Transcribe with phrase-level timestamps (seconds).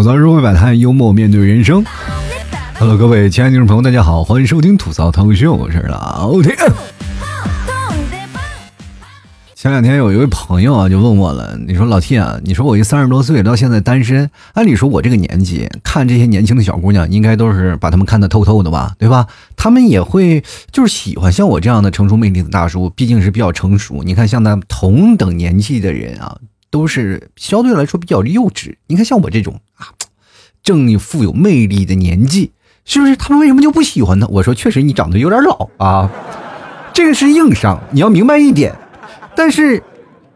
[0.00, 1.84] 吐槽社会百态，幽默面对人生。
[2.78, 6.56] Hello，各位亲爱的听众朋友，大家好，欢迎收听吐槽腾秀，我是老铁。
[9.54, 19.26] 前两天有一位朋友啊，就问我了，你说老 T 啊，你说我一三十多岁到现在单身，按理说我这个年纪看这些年轻的小姑娘，应该都是把她们看得透透的吧，对吧？
[19.54, 20.42] 她们也会
[20.72, 24.02] 就是喜欢像我这样的成熟魅力的大叔，毕竟是比较成熟。
[24.02, 26.38] 你看像他同等年纪的人啊，
[26.70, 28.76] 都是相对来说比较幼稚。
[28.86, 29.88] 你看像我这种啊，
[30.62, 32.52] 正富有魅力的年纪，
[32.84, 33.16] 是不是？
[33.16, 34.26] 他们为什么就不喜欢呢？
[34.30, 36.10] 我说确实你长得有点老啊，
[36.92, 38.74] 这个是硬伤，你要明白一点。
[39.34, 39.82] 但是，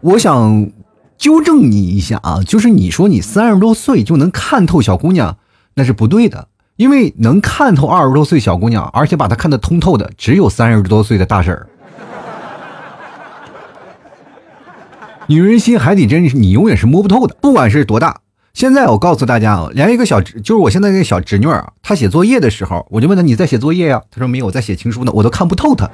[0.00, 0.70] 我想
[1.18, 5.38] 纠正你一下啊，就是你说你三十多岁就能看透小姑娘，
[5.74, 6.48] 那是不对的。
[6.76, 11.68] 因为能看透二十多岁小姑娘，而且把她看得通透的，只有三十多岁的大婶儿。
[15.26, 18.18] 女人心海底针，你永远是摸不透的，不管是多大。
[18.52, 24.02] 现在我告诉大家啊，连一个小侄，就是我现在这个小侄女儿，她写作业的时候，我就问她你在写作业呀？
[24.10, 25.90] 她说没有，我在写情书呢，我都看不透她。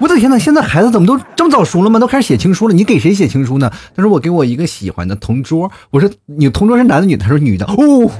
[0.00, 0.38] 我的天呐！
[0.38, 1.98] 现在孩子怎么都这么早熟了吗？
[1.98, 2.74] 都开始写情书了。
[2.74, 3.70] 你给谁写情书呢？
[3.94, 5.70] 他说我给我一个喜欢的同桌。
[5.90, 7.24] 我说你同桌是男的女的？
[7.24, 7.66] 他说女的。
[7.66, 8.10] 哦，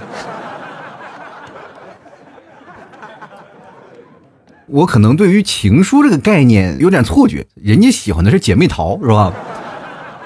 [4.71, 9.33] 我可能对于情书这个概念有点错觉，人家喜欢的是姐妹淘是吧？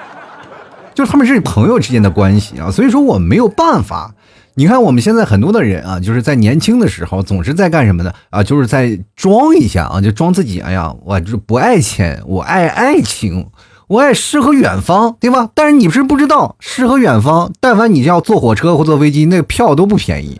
[0.93, 4.13] 就是他们是朋友之间的关系啊，所以说我没有办法。
[4.57, 8.13] 你看我们现在很多的人啊，就是在年轻的时候总是在干什么呢？
[8.29, 10.61] 啊，就是在装一下啊，就装自己。
[10.61, 13.47] 哎呀，我就不爱钱，我爱爱情，
[13.87, 15.49] 我爱诗和远方，对吧？
[15.53, 20.39] 但是你不是不知道，诗和远方，但凡你要坐火车或坐飞机，那个票都不便宜。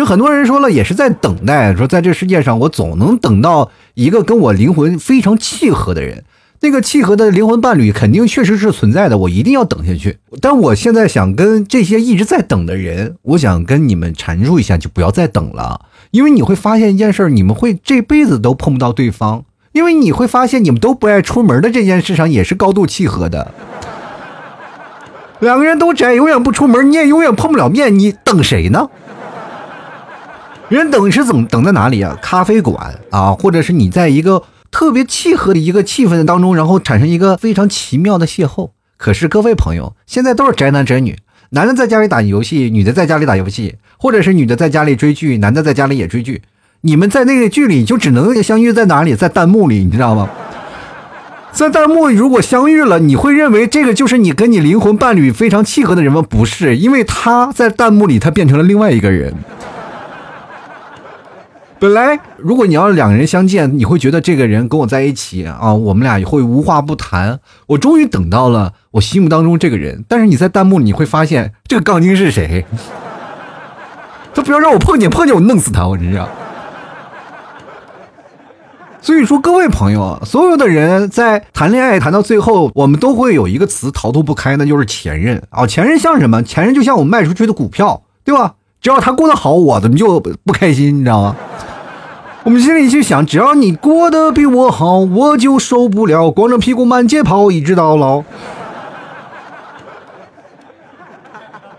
[0.00, 6.24] 有很多人说了，也是在等待，说在这世界上，我总能等到一个跟我灵魂非常契合的人。
[6.62, 10.16] 那个契合的灵魂伴侣肯定确实是存在的，我一定要等下去。
[10.40, 23.52] 但我现在想跟这些一直在等的人，我想跟你们阐述一下，就不要再等了，因为你会发现一件事，你们会这辈子都碰不到对方，因为你会发现你们都不爱出门的这件事上也是高度契合的。
[25.40, 28.88] 两个人都宅，永远不出门，你也永远碰不了面，你等谁呢？
[30.70, 32.16] 人等是怎么等在哪里啊？
[32.22, 34.42] 咖啡馆啊，或者是你在一个。
[34.72, 38.70] 特别契合的一个气氛当中，然后产生一个非常奇妙的邂逅。
[38.96, 46.42] 可是各位朋友，现在都是宅男宅女，男的在家里打游戏，女的在家里打游戏，或者是女的在家里追剧，男的在家里也追剧。
[46.82, 49.16] 你们在那个剧里就只能相遇在哪里？
[49.16, 50.30] 在弹幕里，你知道吗？
[51.50, 56.22] 在弹幕如果相遇了，你会认为这个就是你跟你灵魂伴侣非常契合的人吗？
[56.22, 59.34] 不是，因为他在弹幕里他变成了另外一个人。
[61.80, 67.40] 本来，如果你要两个人相见，你会觉得这个人跟我在一起啊，我们俩会无话不谈。
[67.68, 72.66] 我终于等到了我心目当中这个人，但是你在弹幕你会发现这个杠精是谁？
[74.34, 75.88] 他不要让我碰见，碰见我弄死他！
[75.88, 76.22] 我真是。
[79.00, 85.66] 所以说，各位朋友，所有的人在谈恋爱谈到最后，我们都会有一个词逃脱不开，那就是前任啊。
[85.66, 86.42] 前任像什么？
[86.42, 88.56] 前任就像我卖出去的股票，对吧？
[88.82, 91.00] 只要他过得好，我怎么就不开心？
[91.00, 91.36] 你知道吗？
[92.42, 98.24] 我们心里去想，只要你过得比我好，我就受不了，光着屁股满街跑，一直到老。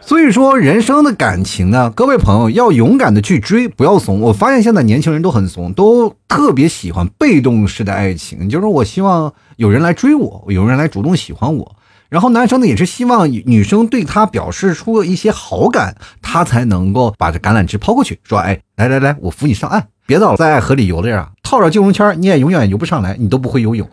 [0.02, 4.20] 所以说，人生的感情呢，各位朋友要勇敢的去追，不要怂。
[4.20, 11.76] 我发现现在年轻人都很怂，都特别喜欢被动式的爱情，就是我希望有人来追我，有人来主动喜欢我。
[12.12, 23.88] 然后男生呢，也是希望女生对他表示出一些好感，他才能够把这橄榄枝抛过去，说：“哎，来来来，我扶你上岸。”别老在河里游了呀，套着救生圈你也永远游不上来，你都不会游泳。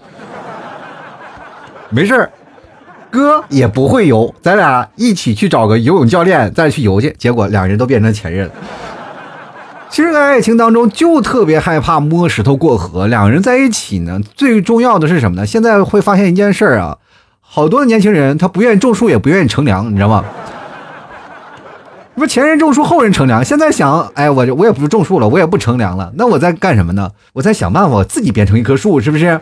[1.91, 2.29] 没事
[3.09, 7.14] 哥也不会游，咱俩一起去找个游泳教练再去游去。
[7.17, 8.55] 结果两人都变成前任了。
[9.88, 13.06] 其实，在爱情当中就特别害怕摸石头过河。
[13.06, 15.47] 两个人在一起呢，最重要的是什么呢？
[15.47, 16.99] 现在会发现一件事啊，
[17.50, 20.23] 好多年轻人他不愿意种树，也不愿意乘凉，你知道吗？
[22.15, 23.45] 不前人种树，后人乘凉。
[23.45, 26.12] 现在想，哎，我我也不种树了，我也不乘凉了。
[26.17, 27.11] 那我在干什么呢？
[27.33, 29.41] 我在想办法自己变成一棵树，是不是？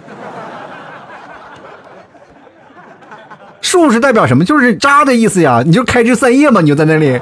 [3.60, 4.44] 树是代表什么？
[4.44, 5.62] 就是渣的意思呀。
[5.66, 7.20] 你就开枝散叶嘛，你就在那里，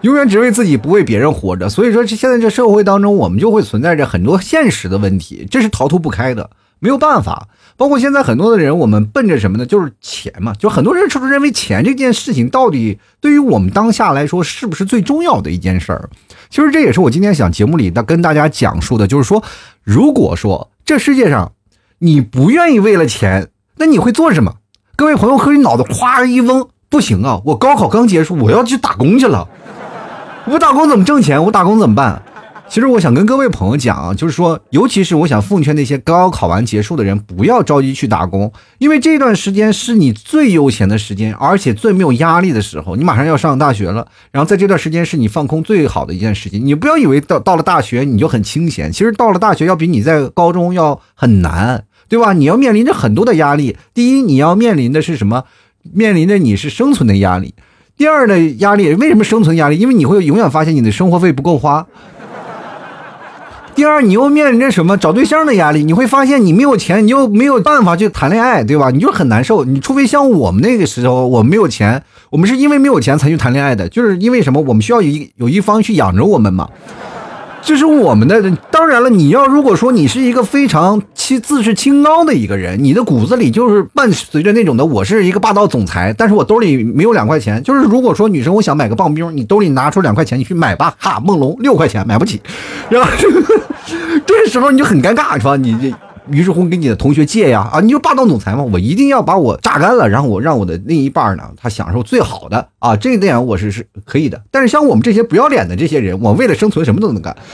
[0.00, 1.68] 永远只为自己，不为别人活着。
[1.68, 7.48] 所以说，这现在这社会当中，我们就会存在着很多现实的问题，这是逃脱不开的，没有办法。
[7.76, 9.66] 包括现在很多的人，我们奔着什么呢？
[9.66, 10.54] 就是钱嘛。
[10.54, 16.08] 就很多人是不是认为钱这件事情到底对于我们当下来说是不是最重要的一件事儿？
[16.48, 19.42] 其实这也是我今天想节目里的跟大家讲述的，就是说，
[19.82, 21.52] 如果说这世界上
[21.98, 24.54] 你不愿意为了钱，那你会做什么？
[24.96, 29.46] 各位朋友可以脑子夸一嗡，不行啊，我高考刚结束，我要去打工去了，
[30.46, 31.44] 我打工怎么挣钱？
[31.44, 32.22] 我打工怎么办？
[32.68, 42.96] 其实我想跟各位朋友讲啊，就是说，尤其是我想奉劝那些高考完结束的人，不要着急去打工，因为这段时间是你最悠闲的时间，而且最没有压力的时候。
[42.96, 46.66] 你马上要上大学了，然后在这段时间是你放空最好的一件事情。
[46.66, 52.32] 你不要以为到到了大学你就很清闲，其实到了大学要比你在高中要很难，对吧？
[52.32, 53.76] 你要面临着很多的压力。
[53.94, 55.44] 第一，你要面临的是什么？
[55.94, 57.54] 面临着你是生存的压力。
[57.96, 59.78] 第二呢压力，为什么生存压力？
[59.78, 61.86] 因为你会永远发现你的生活费不够花。
[63.76, 65.84] 第二，你又面临着什么找对象的压力？
[65.84, 68.90] 你会发现你没有钱，你就没有办法去谈恋爱，对吧？
[68.90, 69.66] 你就很难受。
[69.66, 74.58] 你除非像我们那个时候，我们没有钱，我们是因为没有钱才去谈恋爱的，就是因为什么？
[74.62, 76.66] 我们需要有一有一方去养着我们嘛。
[77.66, 78.40] 这是我们的。
[78.70, 87.60] 当然了，你要如果说你是一个非常其自视清高的一个人，你的骨子里就是伴随着那种的，我是一个霸道总裁，但是我兜里没有两块钱。
[87.66, 90.94] 就是如果说女生我想买个棒冰，你兜里拿出两块钱，你去买吧。
[91.00, 92.40] 哈，梦龙六块钱买不起，
[92.88, 95.56] 然后这个 时候你就很尴尬，是吧？
[95.56, 95.92] 你这。
[96.30, 104.42] 于是乎跟你的同学借呀，啊，你就霸道总裁嘛，我一定要把我榨干了，然后我让我的另一半呢，他享受最好的啊，这一点我是是可以的。
[104.50, 107.36] 但是像我们这些不要脸的这些人，我为了生存什么都能干。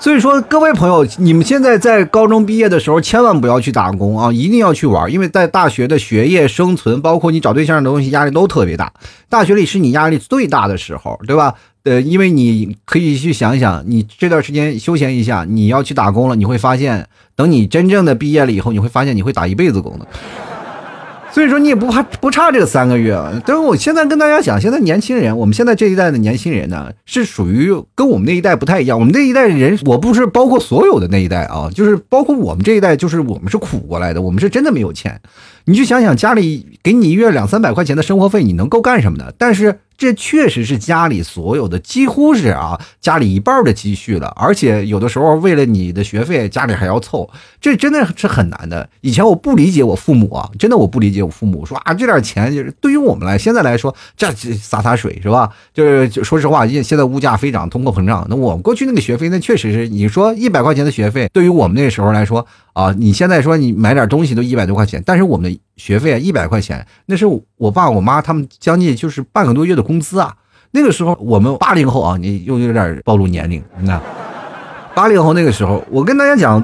[0.00, 8.90] 所以说，各位朋友，你们现在在高中毕业的时候，千万不要去打工啊，一定要去玩，因为在大学的学业、生存，包括你找对象的东西，压力都特别大。
[9.28, 11.54] 大学里是你压力最大的时候，对吧？
[11.84, 20.06] 呃，因为你可以去想一想，你这段时间休闲一下，你要去打工了，你会发现，等你真正的毕业了以后，你会发现你会打一辈子工的。
[21.32, 23.32] 所以说你也不怕不差这三个月啊！
[23.46, 28.98] 但是我现在跟大家讲，现在年轻人，我们现在这一代的年轻人呢，是属于跟我们那一代不太一样。
[28.98, 35.20] 我们那一代人，我不是包括所有的那一代啊，就是包括我们这一代，就是我们是苦过来的，我们是真的没有钱。
[35.66, 39.32] 你去想想，家里给你一月两三百块钱的生活费，你能够干什么呢？
[39.38, 39.78] 但是。
[40.00, 44.28] 这确实是家里所有的，几乎是啊，家里一半的积蓄了。
[44.28, 47.28] 而且有的时候为了你的学费，家里还要凑，
[47.60, 48.88] 这真的是很难的。
[49.02, 55.50] 以前我不理解我父母啊，真的我不理解我父母，说啊这点钱就是对于我们来现在来说，这洒洒水是吧？
[55.74, 58.26] 就是说实话，现现在物价飞涨，通货膨胀。
[58.30, 65.60] 那我过去那个学费，那确实是你说一百块钱的学费，对于我们那个时候来说啊，你现在说你买点东西都一百多块钱，但是我们的。
[65.76, 67.24] 学费啊，一百块钱，那是
[67.56, 70.36] 我爸我妈他们将近就是半个多月的工资啊。
[70.72, 73.98] 那个时候我们八零后啊，你又有点暴露年龄，那
[74.94, 76.62] 八零后那个时候，我跟大家讲，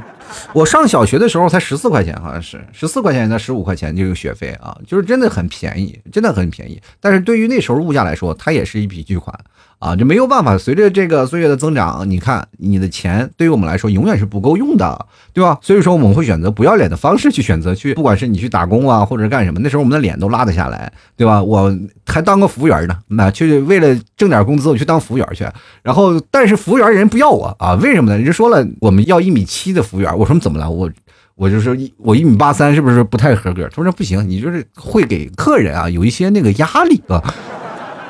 [0.53, 6.81] 我上小学的时候才十四块钱，好像是十四块钱到十五块钱这个学费啊，就是真的很便宜，真的很便宜。
[7.01, 9.39] 但是对于那时候物价来说，它也是一笔巨款。
[9.79, 10.57] 啊，就没有办法。
[10.57, 15.59] 随着这个岁月的增长，你看你的钱对于我们来说永远是不够用的，对吧？
[15.61, 19.61] 所以说我们会选择不要脸的方式去选择去，不管是你去打工啊，或者干什么。
[19.61, 21.43] 那时候我们的脸都拉得下来，对吧？
[21.43, 21.73] 我
[22.07, 25.47] 还当个服务员呢，那去为了挣点工资，我去当服务员去。
[25.83, 27.75] 然后，但是服务员人不要我啊？
[27.75, 28.17] 为什么呢？
[28.17, 30.19] 人家说了，我们要一米七的服务员。
[30.19, 30.71] 我说怎么了？
[30.71, 30.91] 我
[31.35, 33.69] 我就说一我一米八三，是不是不太合格？
[33.69, 37.23] 他说不行，你就是会给客人啊有一些那个压力啊。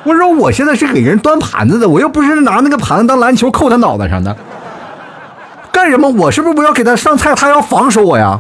[0.06, 4.34] 我说我现在是给人端盘子的，我又不是拿那个盘子当篮球扣他脑袋上的，
[5.72, 6.08] 干什么？
[6.10, 8.38] 我是不是不要给他上菜，他要防守我呀？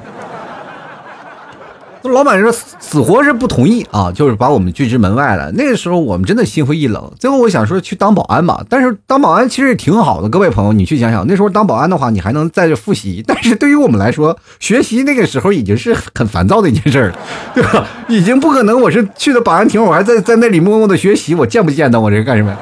[2.08, 5.50] 老板说死活是不同意啊，就是把我们拒之门外了。
[5.52, 7.12] 那个时候我们真的心灰意冷。
[7.18, 10.28] 最后我想说去当保安吧，但是当保安其实也挺好的。
[10.28, 13.22] 各位朋友，你去想想，那时候当保安的话，你还能在这复习。
[13.26, 17.18] 但是对于我们来说，学习那个时候已经是很烦躁的一件事了，
[17.54, 17.86] 对吧？
[18.08, 22.56] 已经不可能，我是去的保安亭，我还在在那里默默的学习，我见不见得我这干什么？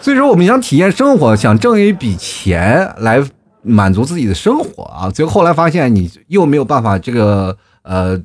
[0.00, 3.22] 所以说，我们想体验生活，想挣一笔钱来
[3.62, 5.08] 满足自己的生活啊。
[5.10, 7.56] 最后后来发现，你又没有办法这个。
[7.84, 8.20] 呃，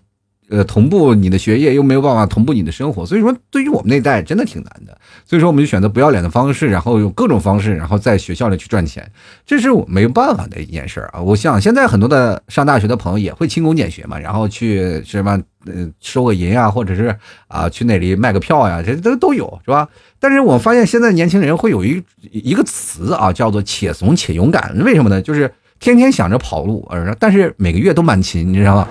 [0.49, 4.97] 呃，同步你的学业又没有办法同步你的生活，所以说对于我们那代真的挺难的。
[5.25, 9.07] 所以说我们就选择不要脸的方式，然后用各种方式，然后在学校里去赚钱，
[9.45, 11.21] 这是我没有办法的一件事啊。
[11.21, 17.15] 我想现在很多的上大学的朋友也会勤工俭学嘛，然后去什么呃收个银啊，或者是
[17.47, 19.87] 啊去那里卖个票呀，这都都有是吧？
[20.19, 22.01] 但是我发现现在年轻人会有一
[22.31, 24.75] 一个词啊，叫做且怂且勇敢。
[24.83, 25.21] 为什么呢？
[25.21, 26.89] 就是天天想着跑路，
[27.19, 28.87] 但是每个月都满勤，你知道吗？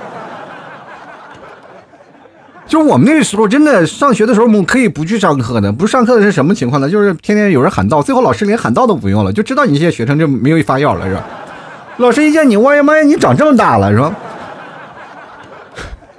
[2.69, 5.73] 就是我们那个时候真的上学的时候，我们可以不去上课的。
[5.73, 6.89] 不上课的是什么情况呢？
[6.89, 11.25] 就是天天有人喊到，最后老师连喊到都不用了，就知道你这些学生就没有发药了，是吧？
[11.97, 14.15] 老师一见你，哇呀妈呀，你长这么大了，是吧？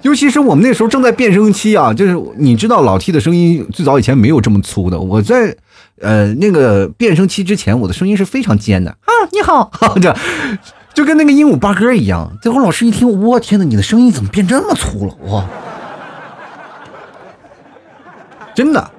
[0.01, 4.99] 尤其是我们那时候正在变声期啊，就是你知道老 T 的声音最早以前没有这么粗的。
[4.99, 5.55] 我在
[6.01, 9.11] 呃那个变声期之前，我的声音是非常尖的啊。
[9.31, 10.15] 你好， 这。
[10.93, 12.31] 就跟那个鹦鹉八哥一样。
[12.41, 15.15] 最后老师一听，我天哪，你的声音怎么变这么粗了？
[15.31, 15.45] 哇！
[18.59, 18.91] 真的，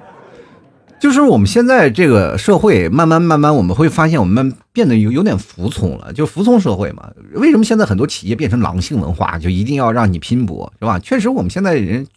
[0.99, 7.11] 就是我们现在这个社会，慢慢慢慢，我们会发现，我们变得有有点服从了，就服从社会嘛。
[7.35, 10.97] 为什么现在很多企业变成狼性文化，就一定要让你拼搏，是吧？
[10.97, 12.07] 确实，我们现在人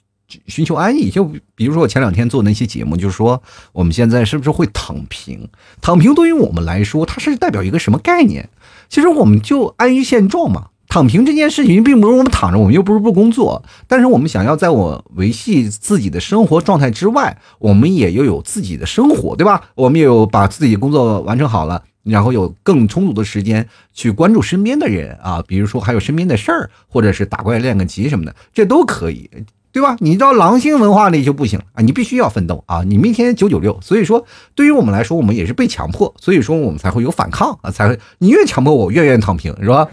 [0.47, 1.11] 寻求安逸。
[1.11, 5.47] 就比如说我前两天做那期节目，就是说我们现在是不是会躺平？
[5.83, 8.49] 躺平对于我们来说，它是代表一个什么概念？
[8.89, 10.69] 其实我们就安于现状嘛。
[10.95, 19.61] 躺平这件事情，并不是我们躺着，我们又不是不工作，但是我们想要在我维系自己的生活状态之外，我们也要有自己的生活，对吧？
[19.75, 29.29] 我们也有把自己工作完成好了，然后有更充足的时间去关注身边的人啊，比如说还有身边的事儿，或者是打怪练个级什么的，这都可以，
[29.73, 29.97] 对吧？
[29.99, 33.77] 你到狼性文化里就不行啊，你必须要奋斗啊，你明天九九六。
[33.83, 34.25] 所以说，
[34.55, 39.89] 对于我们来说，我们也是被强迫，所以说我们才会有反抗啊，才会你越强迫我，越愿意躺平，是吧？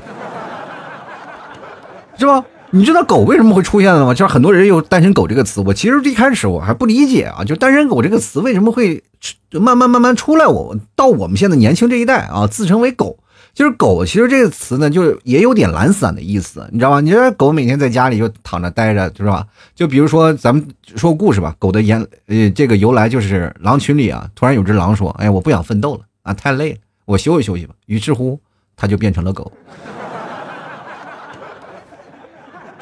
[2.21, 2.45] 是吧？
[2.73, 4.13] 你知道狗为什么会出现了吗？
[4.13, 9.03] 就是很多人用“单身狗”这个词，我其实一开始我还不理解啊，就“单身狗”这个词为什么会
[9.51, 10.45] 慢慢慢慢出来？
[10.47, 13.17] 我到我们现在年轻这一代啊，自称为狗，
[13.53, 14.05] 就是狗。
[14.05, 17.01] 其实这个词呢，就是也有点懒散的意思，你知道吧？
[17.01, 19.45] 你说狗每天在家里就躺着待着，是吧？
[19.75, 28.39] 就比如说咱们说故事吧，狗的言呃这个由来就是狼群里啊，突然有只狼说：“哎，我不想奋斗了啊，太累了，我休息休息吧。”于是乎，
[28.77, 29.51] 它就变成了狗。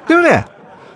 [0.10, 0.44] 对不对？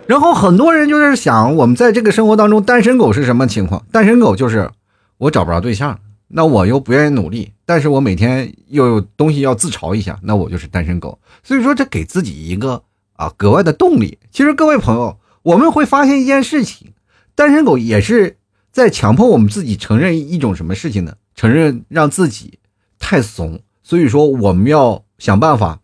[0.07, 3.85] 然后很多人就是想，我们在这个生活当中，单身狗是什么情况？
[3.91, 4.71] 单身狗就是
[5.19, 11.19] 我找不着对象，那我又不愿意努力，但是我每天又有东西要自嘲一下，那我就是单身狗。
[11.43, 12.81] 所以说，这给自己一个
[13.13, 14.17] 啊格外的动力。
[14.31, 16.93] 其实各位朋友，我们会发现一件事情，
[17.35, 18.37] 单身狗也是
[18.71, 21.13] 在强迫我们自己承认一种什么事情呢？
[21.35, 22.57] 承认让自己
[22.97, 23.59] 太怂。
[23.83, 25.79] 所以说，我们要想办法。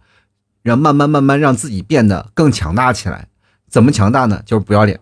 [0.61, 3.27] 让慢慢慢慢让自己变得更强大起来，
[3.69, 4.41] 怎么强大呢？
[4.45, 4.99] 就是不要脸。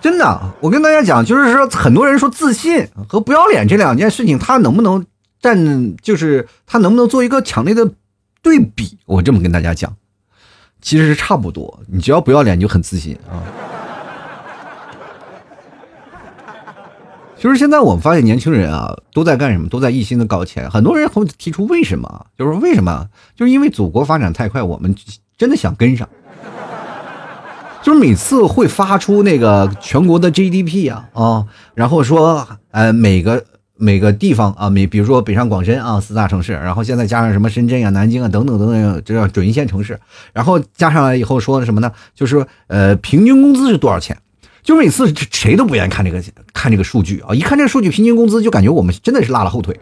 [0.00, 5.04] 真的，我跟大家讲，就是说，很多人说自信和不要脸这两件事情，他能不能
[5.42, 7.90] 站，就是他能不能做一个强烈的
[8.40, 8.98] 对比？
[9.04, 9.94] 我这么跟大家讲，
[10.80, 11.80] 其实是差不多。
[11.86, 13.44] 你只要不要脸，就很自信啊。
[17.40, 19.66] 就是现在我们发现年轻人啊都在干什么？
[19.66, 20.70] 都在一心的搞钱。
[20.70, 22.26] 很多人会提出为什么？
[22.38, 23.08] 就是为什么？
[23.34, 24.94] 就是因为祖国发展太快，我们
[25.38, 26.06] 真的想跟上。
[27.82, 33.42] 就是每次会发出那个全国的 GDP 啊啊，然后说呃每个
[33.74, 39.98] 每个地方啊，每比如说北上广深啊四大城市，然后现在加上什么深圳啊、南京啊等等等等，这叫准一线城市，
[40.34, 41.90] 然后加上来以后说什么呢？
[42.14, 44.18] 就是呃平均工资是多少钱？
[44.70, 46.22] 就每次谁都不愿意看这个
[46.54, 47.34] 看这个数据啊！
[47.34, 49.76] 一看这个数据，平均工资就感觉我们真的是拉了后腿。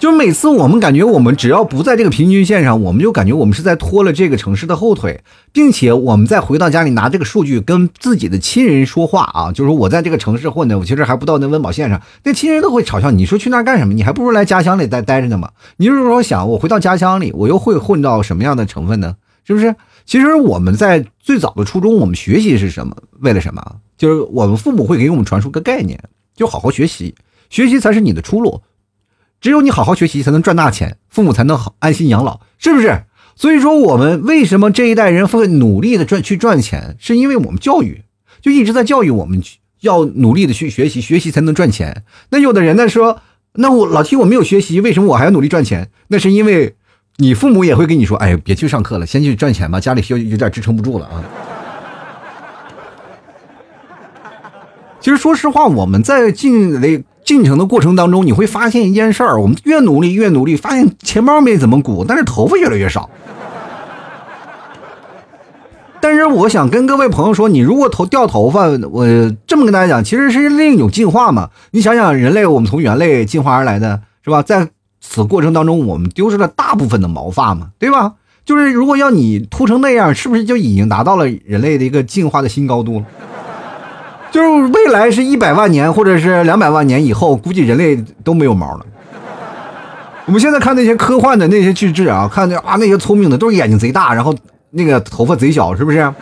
[0.00, 13.94] 就每次我们感觉我们只要不在这个平均线上，我们就感觉我们是在拖了这个城市的后腿，并且我们再回到家里拿这个数据跟自己的亲人说话啊，就是说我在这个城市混的，我其实还不到那温饱线上，那亲人都会嘲笑你说去那干什么？
[13.94, 15.50] 你还不如来家乡里待待着呢嘛！
[15.76, 19.14] 你就是说想我回到家乡里，我又会混到什么样的成分呢？
[19.44, 19.76] 是不是？
[20.06, 22.96] 其实我们在最早的初中，我们学习是什么？
[23.18, 23.80] 为了什么？
[23.98, 26.00] 就是我们父母会给我们传输个概念，
[26.36, 27.16] 就好好学习，
[27.50, 28.62] 学习才是你的出路。
[29.40, 33.02] 只有你好好学习，才能赚大钱，父母才能好安心养老，是不是？
[33.34, 38.02] 所以说，我们为什么这一代人会努力的赚去赚钱，是因为我们教育
[38.40, 39.42] 就一直在教育我们
[39.80, 42.04] 要努力的去学习，学习才能赚钱。
[42.30, 43.20] 那有的人呢说，
[43.54, 45.90] 那我老提我没有学习，为什么我还要努力赚钱？
[46.06, 46.76] 那是因为。
[47.18, 51.24] 你父母也会跟你说：“哎，别去上课了，先去赚钱吧，家里有有点支撑不住了啊。
[55.00, 63.08] ”其实，说实话，我们在进那进程的过程当中，你会发现一件事儿：我们越努力越努力，发现钱包没怎么鼓，但是头发越来越少。
[66.00, 69.06] 但是，我想跟各位朋友说，你如果头掉头发，我
[69.46, 71.48] 这么跟大家讲，其实是另一种进化嘛。
[71.70, 74.42] 你想想，人类我们从猿类进化而来的是吧？
[74.42, 74.68] 在
[75.08, 78.14] 此过程当中，我们丢失了大部分的毛发嘛，对吧？
[78.44, 83.06] 就是如果要你秃成那样，是不是就已经达到了人类的一个进化的新高度了？
[84.30, 88.86] 就是未来是一百万年或者是两百万年以后，估计人类都没有毛了。
[90.26, 94.34] 我们现在看那些科幻的那些巨制啊，看那啊那些聪明的都是眼睛贼大，然后
[94.70, 96.12] 那个头发贼小，是不是？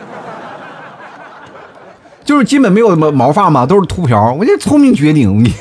[2.23, 4.33] 就是基本没有毛毛发嘛，都是秃瓢。
[4.33, 5.53] 我这聪明绝顶，我跟你。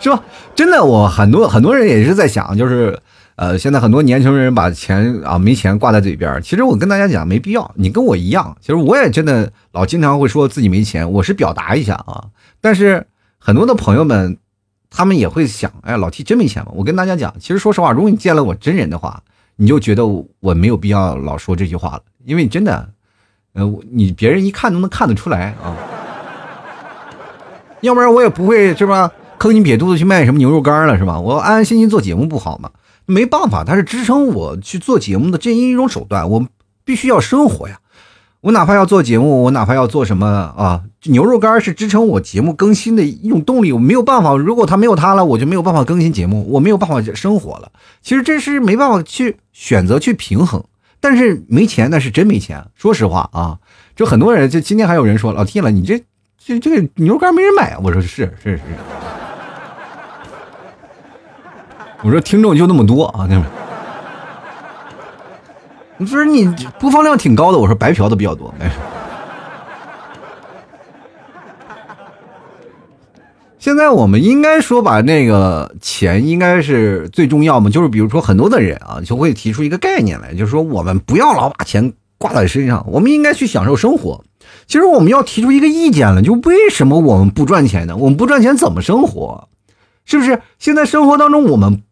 [0.00, 0.22] 是吧？
[0.54, 2.98] 真的，我很多很多人也是在想，就是，
[3.36, 7.70] 呃，现在很多年轻人把钱啊没钱挂在嘴边其实我跟大家讲，没必要。
[7.74, 12.24] 你跟我一样，其实我也真的老经常会说自己没钱，我是表达一下啊。
[12.60, 13.06] 但是
[13.38, 14.36] 很多的朋友们，
[14.90, 16.72] 他们也会想，哎，老 T 真没钱吗？
[16.74, 19.22] 我跟大家讲，其实说实话，如果你见了我真人的话，
[19.56, 20.04] 你就觉得
[20.40, 22.88] 我没有必要老说这句话了，因为真的，
[23.52, 25.76] 呃，你别人一看都能看得出来啊。
[27.80, 29.10] 要不然我也不会是吧？
[29.40, 31.18] 坑你瘪肚子去卖什么牛肉干了是吧？
[31.18, 32.70] 我安安心心做节目不好吗？
[33.06, 36.46] 没办法，它是支撑我去做节目的这一种手段，我
[36.84, 37.78] 必须要生活呀。
[38.42, 40.82] 我哪怕要做节目，我哪怕要做什么啊？
[41.04, 44.36] 牛肉干是支撑我节目更新的一种动力，我没有办法。
[44.36, 47.72] 如果它没有它了，我就没有办法更新节目，我没有办法生活了。
[48.02, 50.62] 其实这是没办法去选择去平衡，
[51.00, 52.62] 但是没钱那是真没钱。
[52.74, 53.58] 说实话啊，
[53.96, 56.02] 就很多人，就今天还有人说老 T 了，你这
[56.38, 57.78] 这这个牛肉干没人买。
[57.82, 58.60] 我说是是是，
[62.02, 63.42] 我说听众就那么多啊，那。
[65.98, 66.46] 你说你
[66.78, 68.54] 播放量挺高的，我说白嫖的比较多。
[73.58, 84.24] 现在我们应该说把那个钱应该是最重要嘛，就是比如说很多的人啊，就会提出一个概念来，就是说我们不要老把钱挂在身上，我们应该去享受生活。
[84.66, 87.94] 其实我们要提出一个意见了，就为什么我们不赚钱呢？
[87.94, 89.48] 我们不赚钱怎么生活？
[90.06, 90.40] 是不是？
[90.58, 91.82] 现在生活当中，我们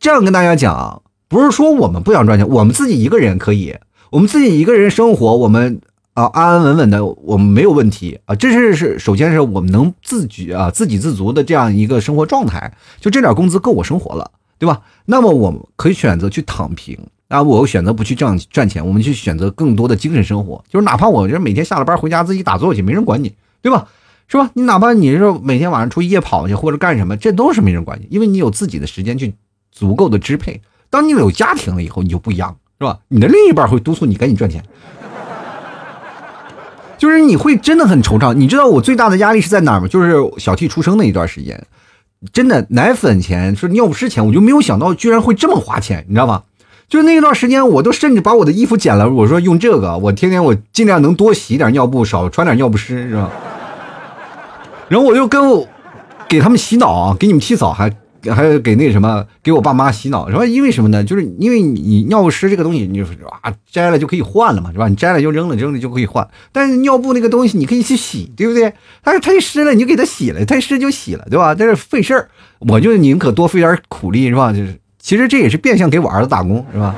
[0.00, 1.02] 这样跟大家讲。
[1.28, 3.76] 不是说我们不想赚钱，我们自己一个人可以，
[4.10, 5.78] 我们自己一个人生活，我们
[6.14, 8.34] 啊安安稳稳的，我们没有问题啊。
[8.34, 14.80] 这是是首先是我们能自己啊自给自足的这样一个生活状态，就这点工资够我生活了，对吧？
[15.04, 23.86] 那么我们可以选择去躺平啊，我选择不去挣赚钱，我们去选择更多的精神生活，就是哪怕我这每天下了班回家自己打坐去，没人管你，对吧？
[24.28, 24.50] 是吧？
[24.54, 29.34] 你哪怕你是每天晚上出去夜跑去或者干什么，这都是没人管你，因为你有自己的时间去
[29.78, 30.60] 足够的支配。
[30.90, 32.98] 当你有家庭了以后，你就不一样，是吧？
[33.08, 34.64] 你的另一半会督促你赶紧赚钱，
[36.98, 38.34] 就是你会真的很惆怅。
[38.34, 39.86] 你知道我最大的压力是在哪儿吗？
[39.86, 41.66] 就是小 T 出生那一段时间，
[42.32, 46.42] 真的奶粉钱是尿不湿钱，我就没有想到居然会这么花钱，你知道吗？
[46.88, 53.30] 就是那一段时间，我都甚至把我的衣服剪了，我说用这个，我天天我尽量能多洗点尿布，少穿点尿不湿，是吧？
[54.88, 55.68] 然后我就跟我
[56.26, 57.94] 给他们洗脑，给你们洗澡还。
[58.34, 60.44] 还有给那什么，给我爸妈洗脑是吧？
[60.44, 61.04] 因为什么呢？
[61.04, 63.00] 就是因为你尿不湿这个东西，你
[63.42, 64.88] 啊摘了就可以换了嘛，是吧？
[64.88, 66.26] 你摘了就扔了，扔了就可以换。
[66.52, 68.72] 但是尿布那个东西你可以去洗，对不对？
[69.02, 71.54] 但是太湿了你就给它洗了，太湿就洗了，对吧？
[71.54, 72.28] 但是费事儿，
[72.58, 74.52] 我就宁可多费点苦力，是吧？
[74.52, 76.94] 就是其实这也是变相给我儿子打工，是吧？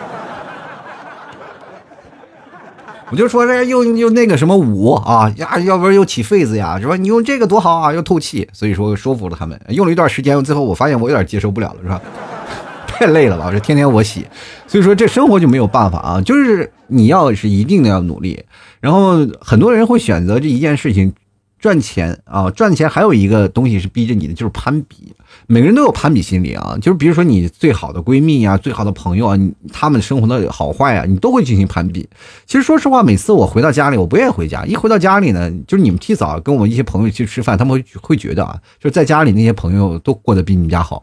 [3.10, 6.96] 我就说这又又那个什么捂啊呀，要不然又起痱子呀，是吧？
[6.96, 9.60] 你用这个多好啊，又透气，所以说说服了他们。
[9.68, 12.00] 用了一段时间，最后我发现我有点接受不了了，是吧？
[12.86, 13.50] 太累了吧？
[13.50, 14.26] 这天天我洗，
[14.66, 16.20] 所以说这生活就没有办法啊。
[16.20, 18.44] 就是你要是一定的要努力，
[18.80, 21.12] 然后很多人会选择这一件事情。
[21.60, 25.14] 赚钱啊，赚钱还有一个东西是逼着你的，就是攀比。
[25.46, 29.38] 每个人都有攀比心理啊，就是比如说你最好的闺蜜啊，最好的朋友啊，
[29.72, 32.08] 他们生活的好坏啊，你都会进行攀比。
[32.46, 34.64] 其实说实话，每次我回到家里，我不愿意回家。
[34.64, 41.02] 一回到家里呢，就是你们提早跟我们一些朋友去吃饭，他们会会觉得啊，就是在家里那些朋友都过得比你们家好，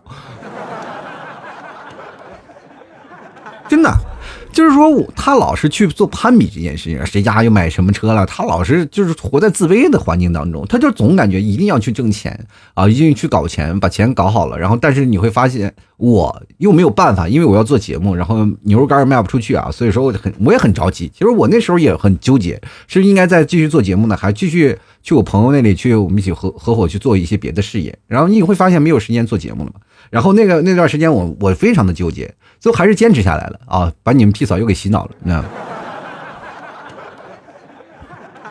[3.70, 4.17] 真的。
[4.58, 8.26] 就是说，他老是去做攀比这件事情，谁家又买什么车了？
[8.26, 14.58] 他老是就是活在自卑的环境当中，他就总感觉一定要去挣钱啊，一定去搞钱，把钱搞好了。
[14.58, 21.08] 然后，但是你会发现，我又没有办法，因为我要做节目，然后牛肉干卖不出去啊，所以说我很我也很着急。
[21.14, 27.96] 其实我那时候也很纠结，是应该再继续做节目呢，还继续去我朋友那里去，我们一起合合伙去做一些别的事业。
[28.08, 29.82] 然后你会发现没有时间做节目了嘛？
[30.10, 32.34] 然后那个那段时间，我我非常的纠结。
[32.60, 33.94] 最后还是坚持下来了啊！
[34.02, 35.50] 把你们屁嫂又给洗脑了，你知道吗？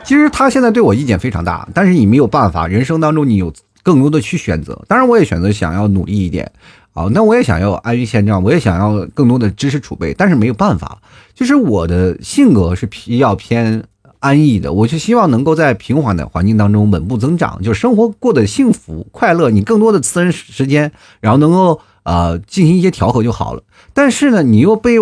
[0.05, 4.81] 其实他现在对我意见非常大，但是你没有办法，人生当中你有更多的去选择。
[4.87, 6.49] 当然，我也选择想要努力一点
[6.92, 10.99] 啊，那我也想要安于现状，我也想要更多的知识储备，但是没有办法，
[11.35, 13.83] 就是我的性格是比较偏
[14.27, 21.81] 安逸的，我就希望能够在平缓的环境当中稳步增长，就是生活过得幸福快乐，你更多的私人时间，然后能够。
[22.07, 23.65] 啊，进行一些调和就好了。
[23.93, 24.95] 但是呢，你又被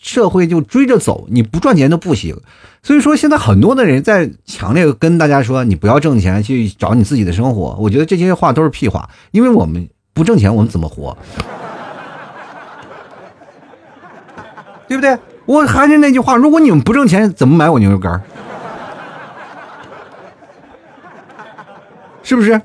[0.00, 2.36] 社会就追着走，你不赚钱都不行。
[2.84, 7.76] 所以说，现在很多的人在强烈跟大家说，你不要挣钱，去找你自己的生活。
[7.80, 11.18] 我觉得这些话都是屁话，因为我们不挣钱，我们怎么活？
[14.86, 15.18] 对不对？
[15.46, 18.22] 我还是那句话，如果你们不挣钱，怎么买我牛肉干？
[22.32, 22.58] 是不是？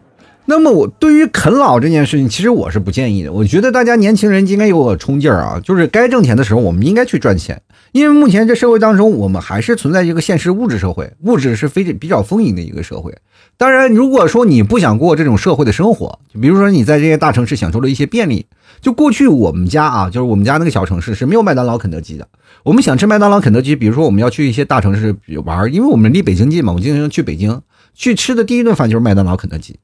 [0.45, 3.33] 那么我对于啃老这件事情，其实我是不建议的。
[3.33, 7.61] 我觉得大家年轻人应该有个冲劲儿啊，就是该挣钱的时候，我们应该去赚钱。
[7.91, 13.13] 因为目前这社会当中，我们还是存在一个现实物质社会，物质是非比较丰盈的一个社会。
[13.57, 18.45] 当然，如果说你不想过这种社会的生活，就比如说你在这些大城市享受了一些便利，
[18.79, 22.25] 就过去我们家啊，就是我们家那个小城市是没有麦当劳、肯德基的。
[22.63, 27.61] 我们想吃麦当劳、肯德基，比如说我们要去一些大城市玩儿，因为我们离北京近嘛，我经常去北京
[27.97, 29.77] 去吃的第一顿饭就是麦当劳、肯德基。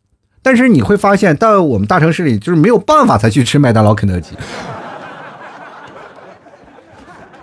[0.43, 4.35] 但是你会发现，到我们大城市里就是没有办法才去吃麦当劳、肯德基，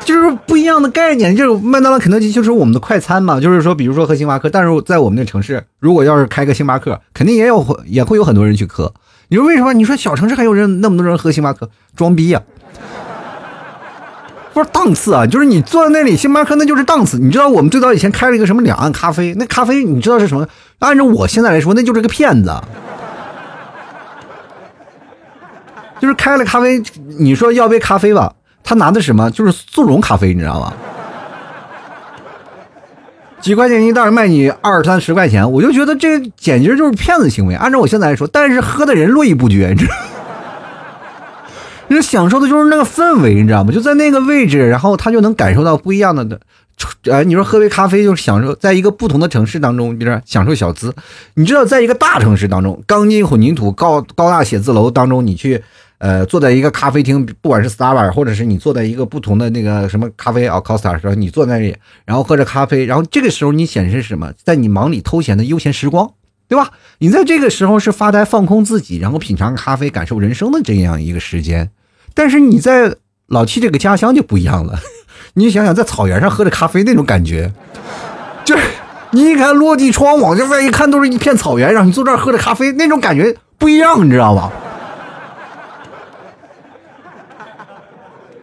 [0.05, 1.35] 就是不一样的概念。
[1.35, 8.93] 就是麦当劳、肯德基就是我们的快餐嘛，就是说，比如说喝星巴克，但是在我们那城市，如果要是开个星巴克，肯定也有也会有很多人去喝。
[9.29, 9.73] 你说为什么？
[9.73, 12.43] 你说小城市还有人那么多人喝星巴克，装逼呀！
[14.67, 17.19] 档次啊，就是你坐在那里，星巴克那就是档次。
[17.19, 20.47] 你知道我们最早以前开了一个什么两岸咖啡，那咖啡你知道是什么？
[20.79, 22.55] 按照我现在来说，那就是个骗子。
[26.01, 26.83] 就是开了咖啡，
[27.19, 28.33] 你说要杯咖啡吧，
[28.65, 29.31] 他拿的什么？
[29.31, 30.73] 就是速溶咖啡，你知道吗？
[33.41, 37.55] 几块钱一袋卖你二三十块钱，我就觉得这简直就是骗子行为。
[37.55, 39.95] 按照我现在来说，但是喝的人络绎不绝，你知道。
[41.95, 43.73] 人享受的就是那个氛围，你知道吗？
[43.73, 46.41] 就在那个位置，然后他就能感受到不一样的的。
[47.13, 50.95] 哎，你说喝杯咖啡就是享受，在一个不同的城市当中，比如说享受小资。
[51.35, 55.63] 你知道，在一个大城市当中，钢筋混凝土高高大写字楼当中，你去
[55.99, 61.77] 呃坐在一个咖啡厅，不管是 Starbucks，或者是你坐在一个不同的那个什么咖啡啊 Costa 时候，你坐在那里，
[62.07, 64.33] 然后喝着咖啡，然后这个时候你显示什么？
[64.43, 66.11] 在你忙里偷闲的悠闲时光，
[66.49, 66.71] 对吧？
[67.01, 71.71] 你在这个时候是发呆放空自己，然后品尝咖啡，感受人生的这样一个时间。
[72.21, 72.95] 但是你在
[73.29, 74.79] 老七这个家乡就不一样了，
[75.33, 77.51] 你想想在草原上喝着咖啡那种感觉，
[78.45, 78.63] 就是
[79.13, 84.53] 你一看落地窗往这边一看都是一片草原，让你坐这儿喝着咖啡那种感觉不一样，你知道吧？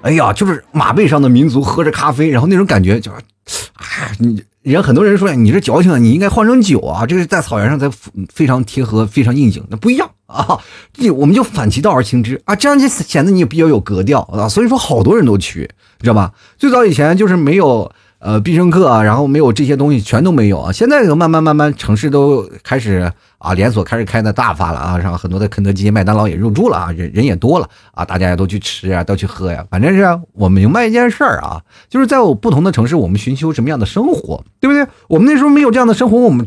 [0.01, 3.17] 哎呀，就是马背上的民族喝着咖啡，然后那种感觉就是，
[3.79, 7.89] 哎，你人很多人说你这矫情啊，你应该换成酒啊，这是在草原上才
[8.33, 10.09] 非常贴合，非常应景，那不一样。
[10.25, 10.59] 啊，
[10.91, 14.49] 这我们就反其道而行之啊，这样就显得你比较有格调啊。
[14.49, 15.69] 所以说，好多人都去，
[16.01, 16.33] 知道吧？
[16.57, 17.89] 最早以前就是没有
[18.27, 20.69] 呃必胜客啊，然后没有这些东西，全都没有啊。
[20.69, 29.65] 现在慢慢慢慢，城市都开始啊，连锁开始开的大发了啊，然后很多的肯德基、麦当劳也入驻了啊，人人也多了啊，大家也都去吃啊，都去喝呀。
[29.69, 34.85] 反正是我明白一件事儿啊，就是在我不同的城市，我们寻求什么样的生活，对不对？
[35.07, 36.45] 我们那时候没有这样的生活，我们。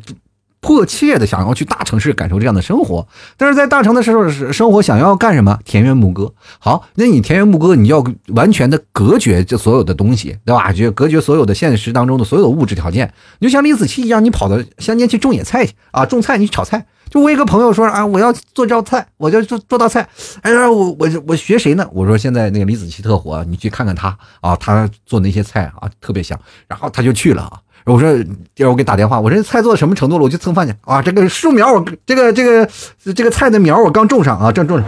[0.60, 5.58] 迫切的想要去大城市感受这样的生活，但是在大城的时候生活想要干什么？
[5.64, 6.32] 田园牧歌。
[6.58, 10.72] 好，那你田园牧歌，你要完全的隔绝这所有的东西，对吧？
[10.72, 13.12] 就隔绝所有的现实当中的所有的物质条件。
[13.38, 16.86] 你就像李子柒一样，你跑到乡间去种野菜去啊，种菜，你炒菜。
[17.08, 20.08] 就我一个朋友说啊，我要做这道菜，我就做做道菜。
[20.42, 21.84] 哎呀，我我我学谁呢？
[21.92, 26.38] 我说现在那个李子柒特火，你去看看他啊，他做那些菜啊特别香。
[26.68, 27.58] 然后他就去了啊。
[27.84, 28.12] 我说，
[28.54, 30.24] 第二我给打电话，我说菜做到什么程度了？
[30.24, 31.00] 我去蹭饭去啊！
[31.00, 32.68] 这个树苗，我这个这个
[33.14, 34.86] 这个菜的苗我刚种上啊，正种上。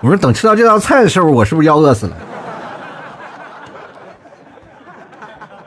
[0.00, 2.16] 我说等吃到这道菜的时候，我是不是要饿死了？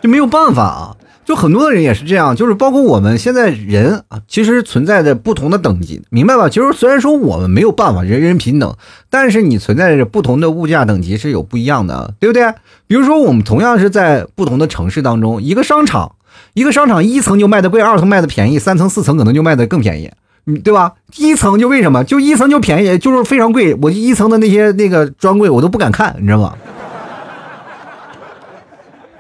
[0.02, 0.96] 就没有办法啊。
[1.24, 6.50] 就很多的人也是这样，就是包括我们现在人啊，其实存在着不同的等级，明白吧？
[6.50, 8.76] 就是虽然说我们没有办法人人平等，
[9.10, 12.52] 但是你存在着不同的物价等级是有不一样的，对不对？
[12.88, 16.16] 比如说我们同样是在不同的城市当中，一个商场，
[16.54, 20.12] 一个商场一层就卖的贵，二层卖的便宜，三层四层可能就卖的更便宜，
[20.48, 20.94] 嗯，对吧？
[21.18, 22.04] 一层就为什么？
[22.04, 26.56] 就一层就便宜，就是非常贵，我一层的那些那个专柜我都不敢看，你知道吗？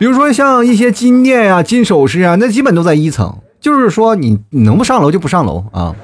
[0.01, 3.37] 比如说像一些金店呀、金首饰啊，那基本都在一层。
[3.59, 5.95] 就是说，你你能不上楼就不上楼啊。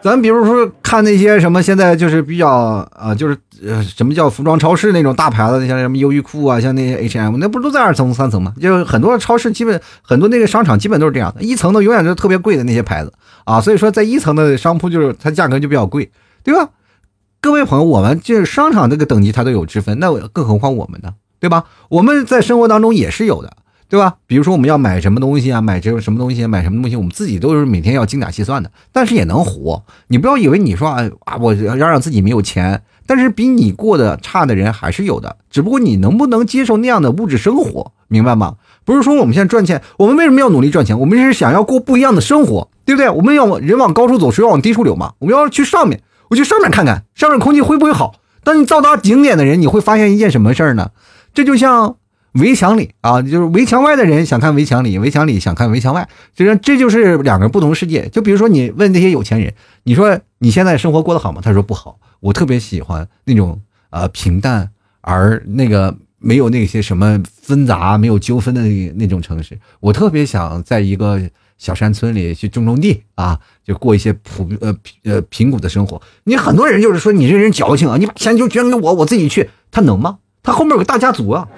[0.00, 2.48] 咱比如说看那些什么，现在就是比较
[2.94, 8.54] 啊，就是呃，什么叫服装超市那种大牌子，像什么优衣库啊，像那些 H&M，那不都在二层、三层吗？
[8.60, 13.60] 就是很多超市，基本很多那个商场基本都是这样的，一层的永远都特别贵的那些牌子啊。
[13.60, 16.08] 所以说，在一层的商铺就是它价格就比较贵，
[16.44, 16.68] 对吧？
[17.46, 21.66] 各位朋友，我们就是商场这个等级，它都有之分，那更何况我们呢，对吧？
[21.88, 23.56] 我们在生活当中也是有的，
[23.88, 24.16] 对吧？
[24.26, 29.84] 比如说我们要买什么东西啊，买这个什么东西，买什么东西，我们自己都是每天要精打细算的，但是也能活。
[30.08, 31.08] 你不要以为你说啊，
[31.40, 38.56] 我要让自己没有钱，但是比你过得差的人还是有的，只不过你能不能接受那样的物质生活，明白吗？
[38.84, 40.98] 不是说我们现在赚钱，我们为什么要努力赚钱？
[40.98, 43.08] 我们是想要过不一样的生活，对不对？
[43.08, 46.02] 我们要人往高处走，水往低处流嘛，我们要去上面。
[46.28, 48.20] 我去上面看看，上面空气会不会好？
[48.44, 50.90] 当你到达顶点的人，你会发现一件什么事儿呢？
[51.34, 51.96] 这就像
[52.32, 58.08] 围墙里啊，就是围墙外的人想看围墙里，围墙里想看围墙外，就是这就是两个不同世界。
[58.08, 59.52] 就比如说，你问那些有钱人，
[59.84, 61.40] 你说你现在生活过得好吗？
[61.42, 61.98] 他说不好。
[62.20, 63.60] 我特别喜欢那种
[63.90, 69.58] 呃平淡而那个没有那些什么纷杂、没有纠纷的那那种城市。
[69.80, 71.20] 我特别想在一个
[71.58, 76.00] 小山村里去种种地啊，就过一些普呃呃贫苦的生活。
[76.24, 80.18] 你很多人就是说你这人矫情啊，你把钱就捐给我，我自己去，他能吗？
[80.42, 81.48] 他后面有个大家族啊。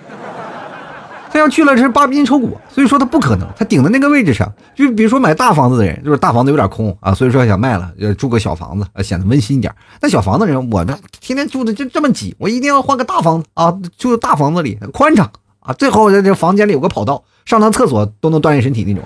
[1.31, 3.47] 他要去了是扒皮抽骨，所以说他不可能。
[3.55, 9.71] 他顶在那个位置上，就比如说买大房子的人，就是大房子有点空啊，所以说想卖了，要住个小房子，显得温馨一点。
[10.01, 15.31] 那小房子人，我这天天住的就这么挤，我一定要换个大房子啊，住大房子里宽敞
[15.61, 19.03] 啊，最好在这房间里有个跑道，上趟厕所都能锻炼身体那种。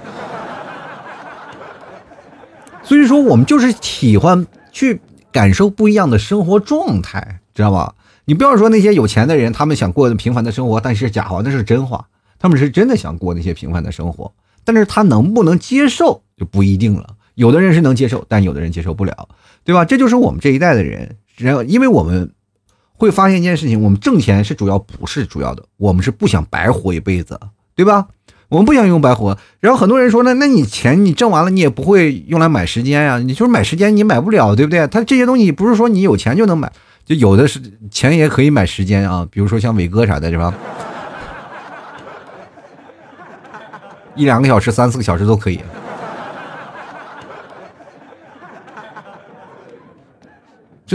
[2.84, 7.94] 所以说，我们就是喜欢去感受不一样的生活状态，知道吧？
[8.24, 12.06] 你不要说那些有钱的人，他们想过平凡的生活，但是假话，那是真话。
[12.38, 14.32] 他们是真的想过那些平凡的生活，
[14.64, 17.14] 但是他能不能接受就不一定了。
[17.34, 19.28] 有的人是能接受，但有的人接受不了，
[19.64, 19.84] 对吧？
[19.84, 22.32] 这就是我们这一代的人，然后因为我们
[22.94, 25.64] 会发现一件事情：我们挣钱是主要，不是主要的。
[25.76, 27.38] 我们是不想白活一辈子，
[27.74, 28.08] 对吧？
[28.52, 29.34] 我们不想用白活。
[29.60, 33.18] 然后很多人说呢，那你钱你挣完了，你也不会用来买时间呀？
[33.18, 34.86] 你就是买时间，你买不了，对不对？
[34.88, 36.70] 他这些东西不是说你有钱就能买，
[37.06, 37.58] 就有的是
[37.90, 39.26] 钱也可以买时间啊。
[39.30, 40.52] 比如说像伟哥啥的，是吧？
[44.14, 45.58] 一两个小时、三四个小时都可以。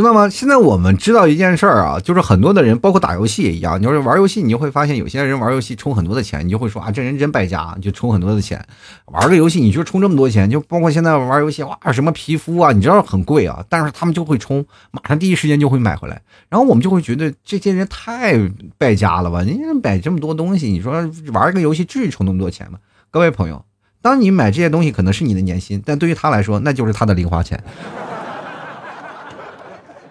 [0.01, 0.29] 知道吗？
[0.29, 3.81] 现在我们知道一件事儿啊，就是很多的人，包括打游戏也一样。
[3.81, 8.63] 你要是玩游戏，你就会发现有些人玩游戏充很多的钱，你就会说啊，这人真败家，就充很多的钱。
[9.05, 16.21] 玩个游戏，你就充这么多钱，就包括现在玩游戏，哇，什么皮肤啊，你知道很贵啊，但是他们就会充，马上第一时间就会买回来。
[16.49, 18.37] 然后我们就会觉得这些人太
[18.77, 19.41] 败家了吧？
[19.41, 20.93] 人家买这么多东西，你说
[21.33, 22.77] 玩个游戏至于充那么多钱吗？
[23.09, 23.65] 各位朋友，
[24.01, 27.63] 当你买这些东西可能是你的年薪，但对于他来说，那就是他的零花钱。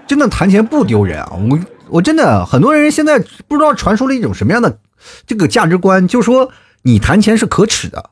[0.07, 1.33] 真的谈钱不丢人啊！
[1.51, 4.79] 我我真的很多人现在不知道传输了一种什么样的
[5.27, 6.51] 这个价值观，就说
[6.83, 8.11] 你谈钱是可耻的，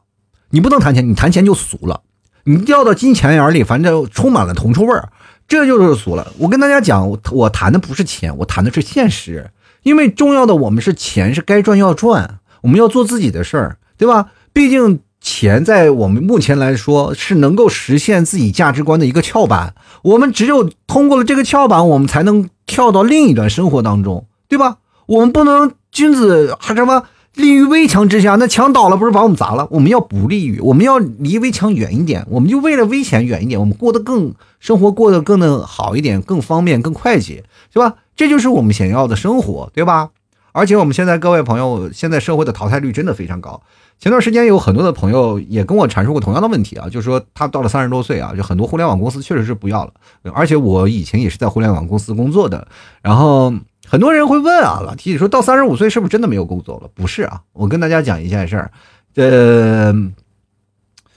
[0.51, 2.01] 你不能谈钱，你谈钱就俗了，
[2.45, 5.09] 你掉到金钱眼里，反正充满了铜臭味儿，
[5.47, 6.33] 这就是俗了。
[6.39, 9.51] 我跟大家讲，我我谈的不是钱，我谈的是现实，
[9.83, 14.31] 因为重要的我们是钱是该赚要赚，我们要做自己的事儿，对吧？
[14.53, 15.01] 毕竟。
[15.25, 24.77] 钱在我们目前来说是能够实现自己价值观的一个跳板，我们只有通过了这个跳板，我们才能跳到另一段生活当中，对吧？
[25.07, 29.67] 我们不能君子还什么立于危墙之下，那墙倒了不是把我们砸了？
[29.71, 37.95] 我们要不立于，我们要离危墙远一点，我们就为了危险远一点，我们过得更生活过得更的好一点，更方便更快捷，是吧？
[38.15, 40.11] 这就是我们想要的生活，对吧？
[40.55, 43.61] 而且我们现在各位朋友，现在社会的淘汰率真的非常高。
[43.99, 49.93] 前段时间有很多的朋友也跟我阐述过同样的问题啊，就是说他到了三十多岁啊，就很多互联网公司确实是不要了。
[50.33, 52.69] 而且我以前也是在互联网公司工作的，
[53.03, 53.53] 然后
[53.85, 56.89] 很多人会问啊，老提说到三十五岁是不是真的没有工作了？
[56.95, 58.71] 不是啊，我跟大家讲一件事儿，
[59.17, 59.93] 呃，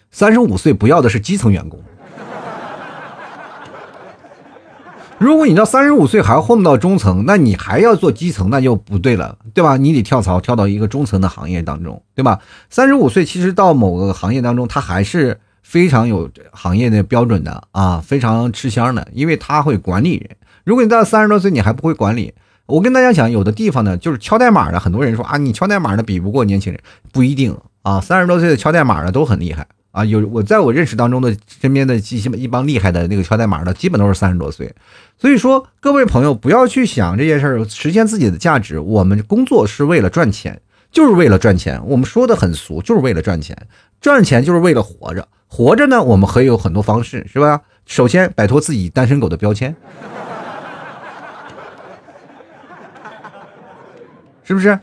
[0.10, 1.80] 三十五岁不要的是基层员工。
[5.20, 9.76] 如果你到三十五岁还混不到中层，那你还要做基层，那就不对了，对吧？
[9.76, 12.40] 你得跳槽，跳到一个中层的行业当中，对吧？
[12.70, 20.30] 三十五岁其实到某个行业当中，他还是非常有行业的标准的啊，非常吃香的，因为他会管理人。
[20.64, 22.32] 如果你到三十多岁你还不会管理，
[22.68, 26.80] 我跟大家讲，有的地方呢，就是敲代码的，很多人说啊，你敲代码的比不过年轻人，
[27.12, 29.66] 不一定啊，三十多岁的敲代码的都很厉害。
[29.91, 34.73] 啊，有我在我认识当中的身边的一些一帮厉害的那个敲代码的，基本都是三十多岁。
[35.17, 38.80] 所以说，各位朋友不要去想这件事儿，实现自己的价值。
[38.80, 41.82] 我们工作是为了赚钱，就是为了赚钱。
[41.86, 43.58] 我们说的很俗，就是为了赚钱。
[44.00, 47.62] 赚钱就是为了活着，活着呢，我们可以有很多方式，是吧？
[47.88, 49.76] 首先摆脱自己单身狗的标签，
[54.43, 54.78] 是不是？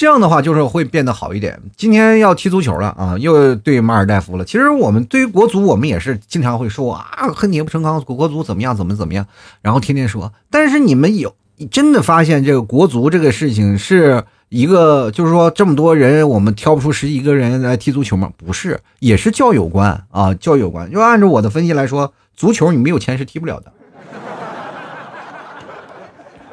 [0.00, 1.60] 这样的话就是会变得好一点。
[1.76, 4.44] 今天要踢足球了啊，又对马尔代夫了。
[4.46, 9.26] 其实我们对于国足，我们也是经常会说啊，恨铁不成钢，国足怎么样，怎么怎么样，
[9.60, 10.32] 然后天天说。
[10.48, 11.34] 但是你们有
[11.70, 18.30] 真的发现这个国足这个事情是一个，就是说这么多人，我们挑不出十几个人来踢足球吗？
[18.38, 20.90] 不是，也是教有关啊，教有关。
[20.90, 23.70] 就按照我的分析来说，足球你没有钱是踢不了的。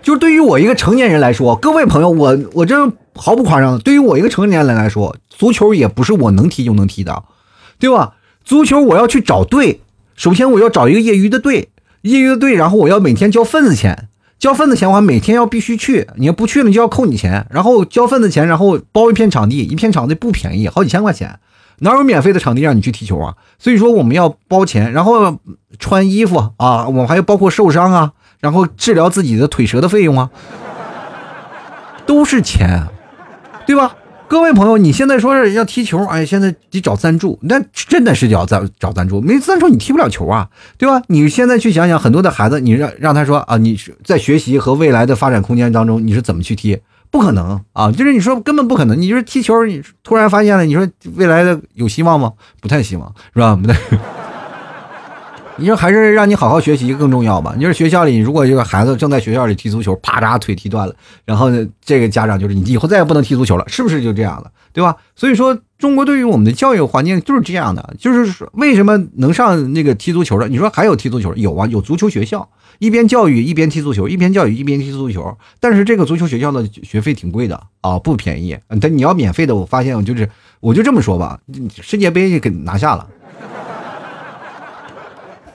[0.02, 7.24] 就对于我一个成年人来说，各位朋友，我我这毫不夸张的，对于我一个成年人来说，足球也不是我能踢就能踢的，
[7.80, 8.14] 对吧？
[8.46, 9.82] 足球我要去找队，
[10.16, 11.70] 首先我要找一个业余的队，
[12.04, 14.08] 业余的队，然后我要每天交份子钱，
[14.40, 21.40] 交份子钱，我还每天要必须去，你要不去了就要扣你钱，然后交份子钱，然后包一片场地，一片场地不便宜，好几千块钱，
[21.80, 23.36] 哪有免费的场地让你去踢球啊？
[23.60, 25.38] 所以说我们要包钱，然后
[25.78, 28.14] 穿衣服啊，我们还要包括受伤啊。
[28.40, 30.30] 然后治疗自己的腿折的费用啊，
[32.06, 32.84] 都是钱，
[33.68, 33.96] 对吧？
[34.30, 41.02] 各位朋友，你现在说是要踢球，哎，现在得找赞助，那真的是要赞找赞助，没赞助你踢不了球啊，对吧？
[41.08, 46.80] 你现在去想想，很多的孩子，你让让他说啊，你在学习和未来的发展空间当中，你是怎么去踢？
[47.10, 49.00] 不可能啊，就是你说根本不可能。
[49.02, 52.34] 你说踢球，你突然发现了，你说未来的有希望吗？
[52.62, 53.56] 不太希望，是吧？
[53.56, 53.78] 不太。
[55.60, 57.56] 你说还是让你好好学习更重要吧？
[57.58, 64.52] 你说学校里，如果这个孩子正在学校里踢足球，啪嚓腿踢断了，然后呢，这个家长就是你以后再也不能踢足球了，是不是就这样了？
[64.72, 64.96] 对吧？
[65.16, 70.48] 所以说，中国对于我们的教育环境就是这样的，就是说为什么能上那个踢足球的？
[70.48, 71.34] 你说还有踢足球？
[71.36, 75.36] 有啊，有足球学校，一边教育一边踢足球，一边教育一边踢足球。
[75.60, 78.56] 但是这个足球学校的学费挺贵的啊，不便宜。
[78.80, 81.40] 但你要免费的，我发现我就是，我就这么说吧，
[81.82, 83.08] 世界杯给拿下了。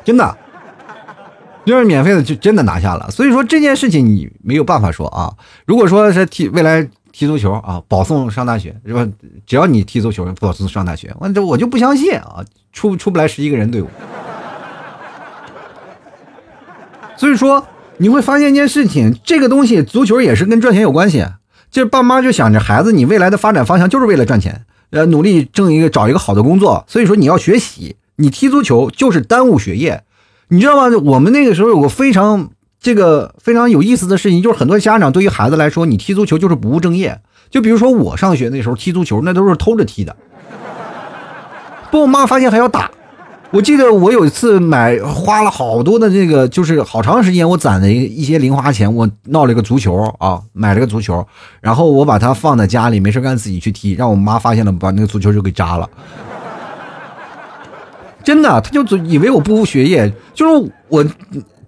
[0.05, 0.37] 真的，
[1.65, 3.11] 就是免费的，就真的拿下了。
[3.11, 5.33] 所以说这件事情你没有办法说啊。
[5.65, 9.07] 如果说是踢未来踢足球啊，保送上大学是吧？
[9.47, 13.89] 只要你踢足球，保送上大学，我这我就不相信啊，出出不来十一个人队伍。
[17.17, 17.65] 所以说
[17.99, 21.25] 你会发现一件事情，这个东西足球也是跟赚钱有关系。
[21.71, 26.85] 就是爸妈就想着孩子，你未来的发展方向就是为了赚钱，呃，努力挣一个找一个好的工作。
[26.89, 27.97] 所以说你要学习。
[28.17, 30.03] 你踢足球就是耽误学业，
[30.49, 30.97] 你知道吗？
[31.05, 37.21] 我们那个时候有个非常这个非常有意思的事情，就是很多家长对于孩子来说，你踢足球就是不务正业。
[37.51, 40.17] 就比如说我上学那时候踢足球，那都是偷着踢的，
[41.91, 42.91] 被我妈发现还要打。
[43.51, 51.27] 我记得我有一次买花了好多的这个，就是好长时间我攒的一一些零花钱，我闹了一个足球啊，买了个足球，
[51.61, 55.87] 然后我把它放在家里，没事干自己去踢，让我妈发现了，把那个足球就给扎了。
[58.25, 61.05] 真的，他就以为我不务学业，就是我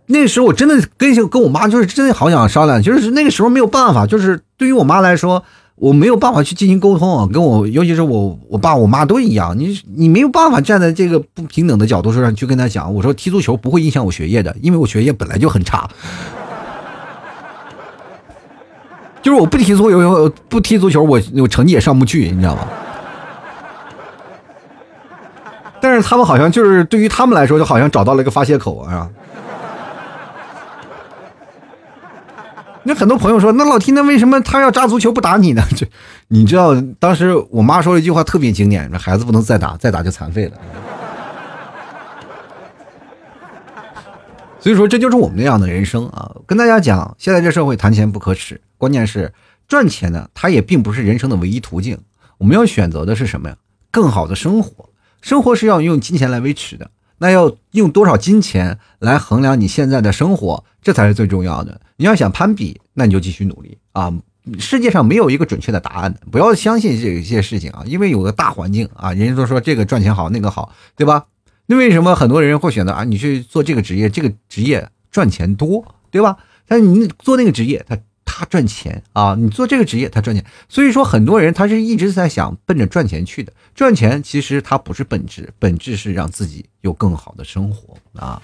[0.06, 5.42] 那时候我真的跟跟我妈就是真的好想商量，就是那个时候没有办法，就是对于我妈来说，
[5.76, 15.88] 我没有办法去进行沟通，跟我尤其是我我爸我妈都一样，你你没有办法站在这个不平等的角度上去跟他讲，我说踢足球不会影响我学业的，因为我学业本来就很差，
[19.22, 22.68] 就是我不踢足球，不踢足球，我我成绩也上不去，你知道吗？
[25.84, 29.06] 但是他们好像就是对于他们来说，就好像找到了一个发泄口啊。
[32.84, 35.62] 那很多朋友说，那老提那为什么他要扎足球不打你呢？
[35.76, 35.86] 这
[36.28, 40.52] 你知道，当时我妈说了一句话特别经典：，那孩子不能再打，再打就残废了。
[44.58, 46.34] 所以说，这就是我们那样的人生啊！
[46.46, 49.30] 跟大家讲，现在这社会谈钱不可耻，关键是
[49.68, 51.98] 赚钱呢，它也并不是人生的唯一途径。
[52.38, 53.56] 我们要选择的是什么呀？
[53.90, 54.88] 更好的生活。
[55.24, 61.80] 生活是要用金钱来维持的，那要用多少金钱来衡量你现在的生活，这才是最重要的。
[61.96, 64.12] 你要想攀比，那你就继续努力啊！
[64.58, 71.24] 世界上没有一个准确的答案，不要相信这些事情啊，因为有个大环境啊，人家都说这个赚钱好，那个好，对吧？
[71.64, 73.04] 那为什么很多人会选择啊？
[73.04, 76.36] 你去做这个职业，这个职业赚钱多，对吧？
[76.68, 77.96] 但是你做那个职业，他。
[78.36, 79.36] 他赚钱啊！
[79.38, 80.44] 你做这个职业，他赚钱。
[80.68, 83.52] 所以说，很多人他是一直在想奔着赚钱去的。
[83.76, 88.42] 赚钱其实它不是本质，本质是让自己有更好的生活啊。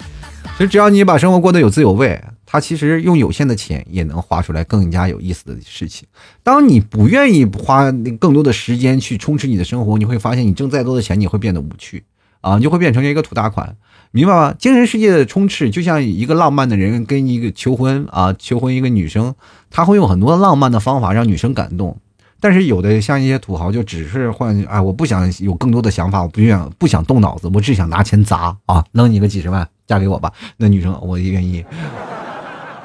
[0.57, 6.07] 所以只要你把生活过得有滋有味，他其实用有限的钱也能花出来更加有意思的事情。
[6.45, 12.05] 当你不愿意花更多的时间去充实你的生活，你会发现你挣再多的钱，你会变得无趣
[12.43, 13.77] 啊，你就会变成一个土大款。
[14.13, 14.53] 明白吗？
[14.59, 19.33] 精神世界的充斥，就像一个浪漫的人跟一个求婚啊，求婚一个女生，
[19.71, 21.97] 他会用很多浪漫的方法让女生感动。
[22.41, 30.33] 但是有的像一些土豪，就只是换啊，我不想有更多的想法，我不愿不想动脑子，我只想拿钱砸啊，扔你个几十万，嫁给我吧。
[30.57, 31.65] 那女生我也愿意。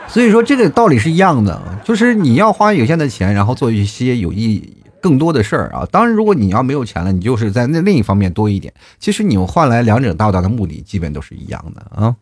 [0.07, 4.77] 所以说这个道理是一样的，就是你要花有限的钱，然后做一些有意义。
[5.01, 8.73] 更多的事儿啊，当然，如果你要没有钱了，你就是在那另一方面多一点。
[8.99, 12.15] 其实你换来两者到达的目的，基本都是一样的啊。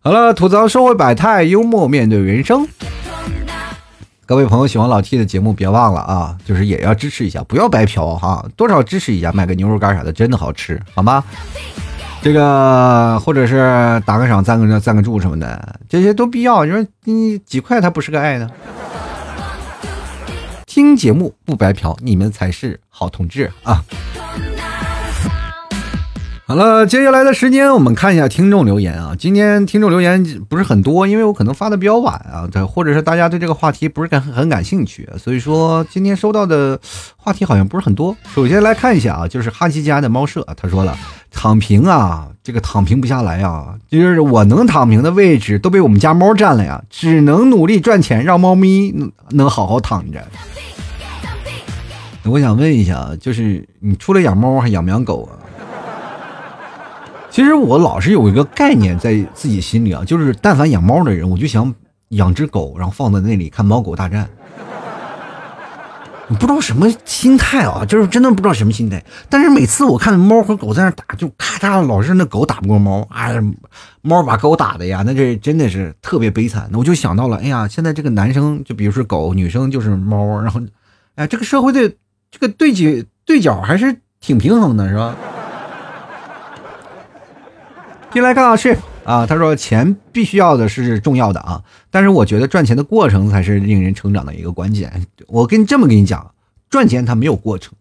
[0.00, 2.68] 好了，吐槽社会百态，幽默面对人生。
[4.26, 11.22] 各位朋友喜欢老 T 的节目，别忘了啊，就是也要支持一下，不要白嫖哈，多少支持一下，买个牛肉干啥的，真的好吃，好吗？
[12.22, 16.64] 这个或者是打个赏、赞个赞个助什么的，这些都必要。
[16.64, 18.50] 你说你几块，它不是个爱呢？
[20.66, 23.84] 听节目不白嫖，你们才是好同志啊！
[26.48, 29.16] 好了，接下来的时间我们看一下听众留言啊。
[29.18, 36.78] 今天听众留言不是很多，因为我可能发的比较晚啊，对或者是大家对这个话题不是感很感兴趣，所以说今天收到的
[37.16, 38.16] 话题好像不是很多。
[38.32, 40.96] 首先来看一下啊，就是哈奇家的猫舍，他说了，
[41.32, 48.94] 躺平啊，这个躺平不下来啊，就是我能躺平的位置都被我们家猫占了呀，只能努力赚钱，让猫咪
[49.30, 50.24] 能好好躺着。
[52.22, 55.42] 我想问一下啊，就是你除了养猫还养不养狗啊？
[57.36, 61.74] 其实我老是有一个概念在自己心里啊，就是但凡养猫的人，我就想
[62.08, 64.26] 养只狗，然后放在那里看猫狗大战。
[66.28, 69.04] 不知道什么心态啊，就是真的不知道什么心态。
[69.28, 73.38] 但是每次我看猫和狗在那打，就咔嚓，老是那狗打不过猫，哎，
[74.00, 76.66] 猫把狗打的呀，那这真的是特别悲惨。
[76.72, 80.62] 那我就想到了，哎呀，现在这个男生就比如说狗，女生就是猫，然后，
[81.16, 81.92] 哎，这个社会的
[82.30, 85.14] 这个对角对角还是挺平衡的，是吧？
[88.16, 95.06] 进来看老师啊，他说钱必须要的是重要的啊，但是我觉得赚钱的过程才是令人成长的一个关键。
[95.26, 96.32] 我跟你这么跟你讲，
[96.70, 97.74] 赚钱它没有过程，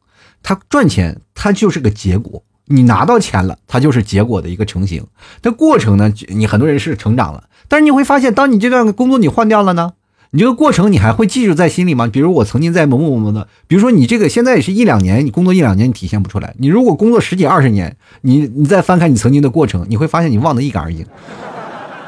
[0.43, 5.07] 它赚钱它就是个结果，你拿到钱了，它就是结果的一个成型。
[5.39, 9.93] 但过程呢，你很多人是成长了，但是你会发现，当你这段工作你换掉了呢？
[10.35, 12.07] 你这个过程你还会记住在心里吗？
[12.11, 16.53] 比如我曾经在某某某的，比如说你这个现在也是一两年，你工作一两年你体现不出来。
[16.59, 21.05] 你如果工作十几二十年，你你再翻开你曾经的过程，你会发现你忘得一干二净。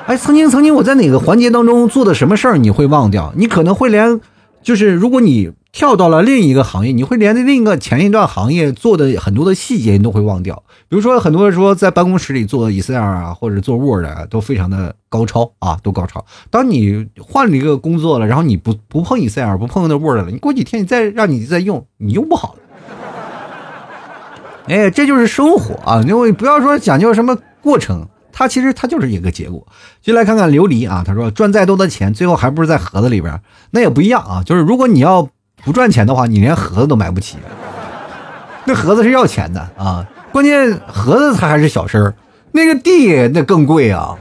[0.08, 3.34] 哎，曾经曾经我在哪个环节当中做的什么事儿，你会忘掉？
[3.38, 4.20] 你可能会连，
[4.62, 5.50] 就是如果你。
[5.78, 10.64] 跳到了另一个行业，你会连着另一个前一段行业做的很多的细节，你都会忘掉。
[10.90, 16.26] 比如说，很多人说在办公室里做 Excel 啊，或者做 Word 啊，都非常的高超啊，都高超。
[16.50, 22.60] 当你换了一个工作了，然后你不不碰 Excel，不碰那 Word 了，你过几天你再让你再用，你用不好了。
[24.70, 26.02] 哎，这就是生活啊！
[26.02, 29.68] 你不要说讲究什么过程，它其实它就是一个结果。
[30.02, 33.40] 就来看看琉璃啊，他说赚再多的钱，最后还不是在盒子里边？
[33.70, 35.30] 那也不一样啊，就是如果你要。
[35.68, 37.36] 不赚钱的话，你连盒子都买不起。
[38.64, 42.14] 那盒子是要钱的啊，关键盒子它还是小事儿，
[42.54, 44.16] 那个地那更贵啊。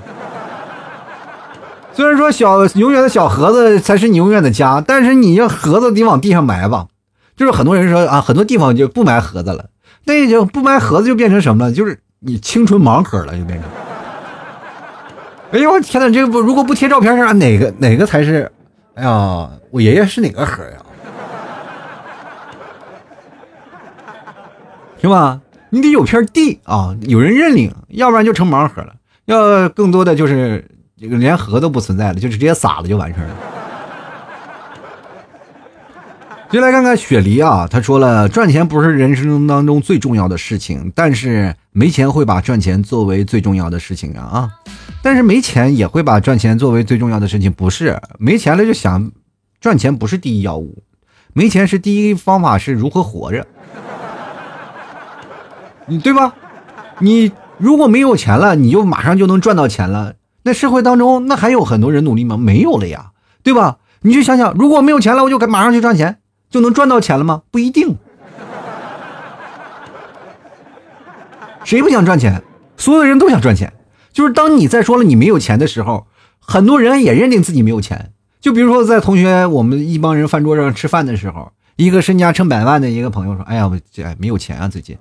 [1.92, 6.88] 虽然说小永远的小盒子才是你永远的家，但是你要盒子得往地上埋吧。
[7.36, 9.66] 就是很多人说啊，很多地方就不埋盒子了，
[10.04, 11.72] 那就不埋盒子就变成什么了？
[11.72, 13.70] 就是你青春盲盒了，就变成。
[15.52, 18.50] 哎呦我天哪，这个不如果不贴照片上，哪个哪个才是？
[18.94, 20.78] 哎呀，我爷爷是哪个盒呀？
[25.06, 25.40] 是吧？
[25.70, 28.92] 你得有片地啊，有人认领，要不然就成盲盒了。
[29.26, 30.68] 要更多的就是
[31.00, 33.34] 这个连盒都不存在了，就直接撒了就完事儿了。
[36.50, 44.50] 就来看看雪梨啊，他说了，赚钱不是人生当中最重要的事情，但是没钱会把赚钱作为最重要的事情啊啊！
[45.02, 49.12] 但是没钱也会把赚钱作为最重要的事情，不是没钱了就想
[49.60, 50.82] 赚钱不是第一要务，
[51.32, 53.46] 没钱是第一方法是如何活着。
[55.86, 56.34] 你对吧？
[56.98, 60.14] 你如果没有钱了，你就马上就能赚到钱了。
[60.42, 62.36] 那社会当中，那还有很多人努力吗？
[62.36, 63.10] 没有了呀，
[63.42, 63.78] 对吧？
[64.02, 66.18] 你去想想，如果没有钱了，我就马上去赚钱，
[66.50, 67.42] 就能赚到钱了吗？
[67.50, 67.96] 不一定。
[71.64, 72.42] 谁不想赚钱？
[72.76, 73.72] 所有的人都想赚钱。
[74.12, 76.06] 就是当你在说了你没有钱的时候，
[76.38, 78.12] 很多人也认定自己没有钱。
[78.40, 84.96] 就比如说，在同学我们一帮人饭桌上吃饭的时候，一个身家成百万的一个朋友说：“哎呀，我这没有钱啊，最近。”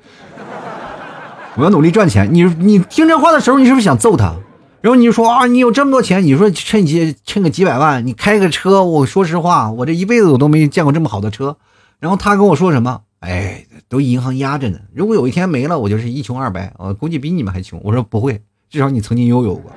[1.57, 2.33] 我要努力赚钱。
[2.33, 4.35] 你你听这话的时候，你是不是想揍他？
[4.81, 8.83] 然后你就说啊，你有这么多钱，你说趁几趁个几百万，你开个车。
[8.83, 11.57] 我说实话，我这一辈子我都没见过这么好的车。
[11.99, 13.01] 然后他跟我说什么？
[13.21, 14.77] 哎，都银行压着呢。
[14.93, 16.71] 如果有一天没了，我就是一穷二白。
[16.77, 17.79] 我估计比你们还穷。
[17.83, 19.71] 我说不会，至少你曾经拥有过。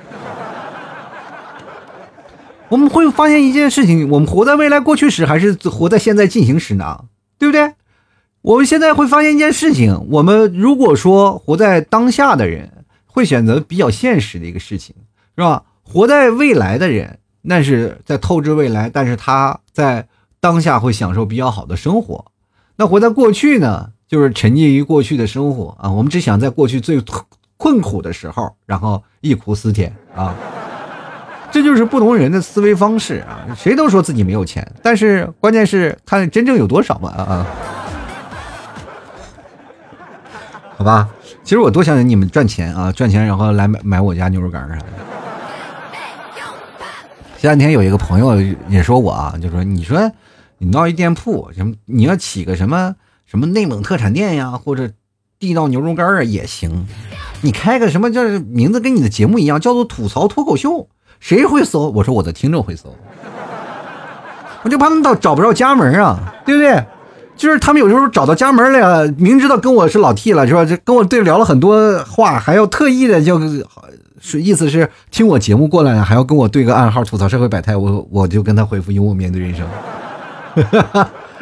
[2.67, 7.05] 我们会发现一件事情：我们活在未来过去时，还是活在现在进行时呢？
[7.39, 7.73] 对不对？
[8.41, 12.71] 我们现在会发现一件事情：我们如果说活在当下的人，
[13.05, 14.95] 会选择比较现实的一个事情，
[15.35, 15.63] 是吧？
[15.83, 20.07] 活在未来的人，那是在透支未来，但是他在
[20.39, 22.25] 当下会享受比较好的生活。
[22.77, 25.91] 那活在过去呢，就是沉浸于过去的生活啊。
[25.91, 27.03] 我们只想在过去最
[27.57, 30.33] 困苦的时候，然后忆苦思甜啊。
[31.51, 33.43] 这就是不同人的思维方式啊。
[33.57, 37.45] 谁都说自己没有钱，但是关键是看真正有多少嘛啊。
[40.79, 41.09] 好吧，
[41.43, 44.83] 其实我多想你们赚钱啊，赚钱然后来买买我家牛肉干啥的。
[47.37, 50.09] 前两天有一个朋友也说我啊，就说你说
[50.57, 54.89] 你闹一店铺，什么你要起个什么什么内蒙特产店呀，或者
[55.37, 56.87] 地道牛肉干啊也行。
[57.41, 60.87] 你开个什么叫名字跟你的节目一样，叫做吐槽脱口秀，
[61.19, 61.89] 谁会搜？
[61.89, 62.95] 我说我的听众会搜，
[64.63, 66.81] 我就怕他们到找不着家门啊，对不对？
[67.39, 70.65] 就是他们有时候找到家门了，明知道跟我是老 T 了，是吧？
[70.65, 73.39] 就跟我对聊了很多话，还要特意的就
[74.19, 79.65] 是意思是听我节目过来，还要跟我对个暗号吐槽社会百态，我我就跟他回复幽默面对人生，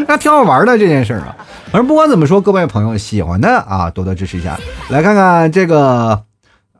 [0.07, 1.35] 那挺好玩的这件事儿啊。
[1.71, 4.55] 反正不管怎么说，各位朋友喜欢的啊，多多支持一下。
[4.89, 6.21] 来看看这个，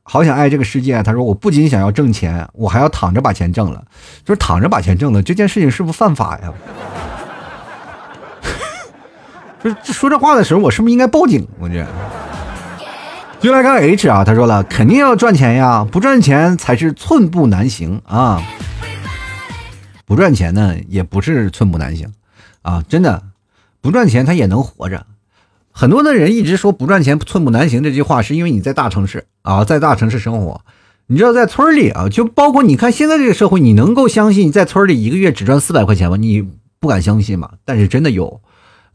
[0.03, 1.01] 好想爱这个世界。
[1.01, 3.83] 他说我不仅想要挣钱，我还要躺着把钱挣了。
[4.23, 6.53] 就是躺着把钱挣了这件事情是不是犯法呀？
[9.83, 11.47] 说这话的时候，我是不是应该报警？
[11.59, 11.85] 我这。
[13.39, 18.41] 就来看 H 啊，他说了，肯定要赚钱呀，不赚钱才是寸步难行啊。
[20.05, 22.11] 不赚钱呢，也不是寸步难行
[22.63, 23.21] 啊，真的，
[23.79, 25.05] 不赚钱他也能活着。
[25.71, 30.61] 很多的人一直说不赚钱寸步难行这句话，是因为你在大城市啊，在大城市生活。
[31.05, 36.17] 你知道在村里啊，就包括你看现在这个社会，你能够相信在村里一个月只赚四百块钱吗？
[36.17, 36.43] 你
[36.79, 37.51] 不敢相信吗？
[37.63, 38.41] 但是真的有。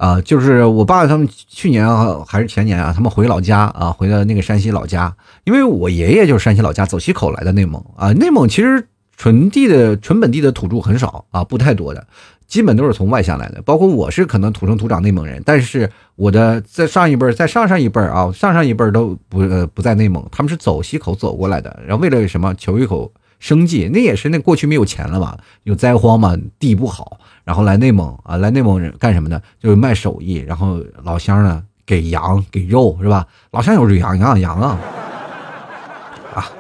[0.03, 8.13] 啊，就是我爸他们去年啊还是前年啊，他们回老家啊，回到那个山西老家，因为我爷爷就是山西老家走西口来的内蒙啊。
[8.15, 8.85] 内蒙其实
[9.17, 12.05] 纯地的、纯本地的土著很少啊，不太多的，
[12.49, 13.63] 基本都是从外乡来的。
[13.63, 27.21] 包括我是可能土生土长内蒙人，但是我的在上一辈儿、在上上一辈啊，上上一辈都不呃不在内蒙，他们是走西口走过来的，然后为了什么求一口生计，那也是那过去没有钱了嘛，有灾荒嘛，地不好。
[27.45, 29.41] 然后来内蒙啊，来内蒙人干什么呢？
[29.61, 30.45] 就是卖手艺。
[30.47, 33.27] 然后老乡呢，给羊给肉是吧？
[33.51, 34.79] 老乡有只羊羊羊啊，
[36.35, 36.51] 啊，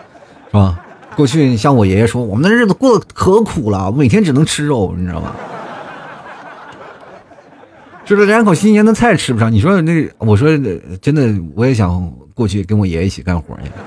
[0.51, 0.81] 是吧？
[1.15, 5.35] 过去像我爷爷说，我们的日子过得可苦了，每天只能吃肉，你知道吗？
[8.05, 9.53] 就是两口新鲜的菜吃不上。
[9.53, 10.49] 你说那，我说
[11.01, 13.71] 真的，我也想过去跟我爷爷一起干活去。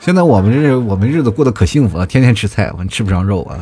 [0.00, 3.58] 现在我们这我们日子过得可幸福了，天天吃菜，我们吃不上肉啊。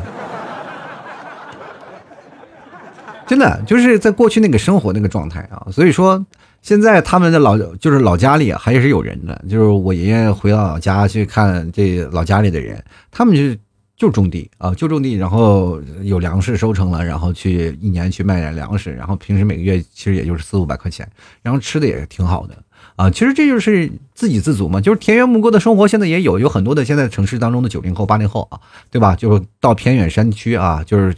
[3.29, 6.25] 真的就是在过去那个生活那个状态啊，所以说
[6.63, 13.61] 现在他们的老就是老家里还是有人的，就是我爷爷回到老家去看这老家里的人，他们就
[13.95, 21.07] 就种地啊，就种地，然后有粮食收成了，然后去一年去卖点粮食，然后平时每个月其实也就是四五百块钱，
[21.43, 22.57] 然后吃的也挺好的
[22.95, 28.59] 啊，其实这就是自给自足嘛，就是田园牧歌的生活，现在也有有很多的现在城市当中的九零后八零后啊，
[28.89, 29.15] 对吧？
[29.15, 31.15] 就是到偏远山区啊，就是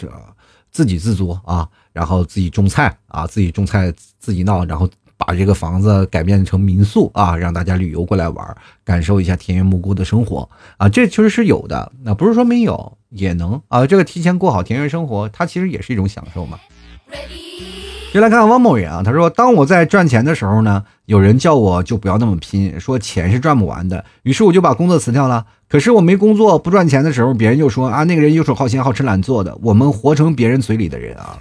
[0.72, 1.70] 自给自足啊。
[1.94, 16.60] 然后自己种菜啊，自己种菜自己闹，然后把这个房子改变成民宿啊，让大家旅游过来玩，感受一下田园牧歌的生活啊，这确实是有的，那不是说没有也能啊，这个提前过好田园生活，它其实也是一种享受嘛。
[18.14, 25.46] 就来看汪某人啊，他说：“当我在赚钱的时候呢，有人叫我就不要那么拼，说钱是赚不完的，于是我就把工作辞掉了。
[25.70, 31.40] 可是我没工作不赚钱的时候，别人就说啊，那个人游手好闲、好吃懒做的，我们活成别人嘴里的人啊。”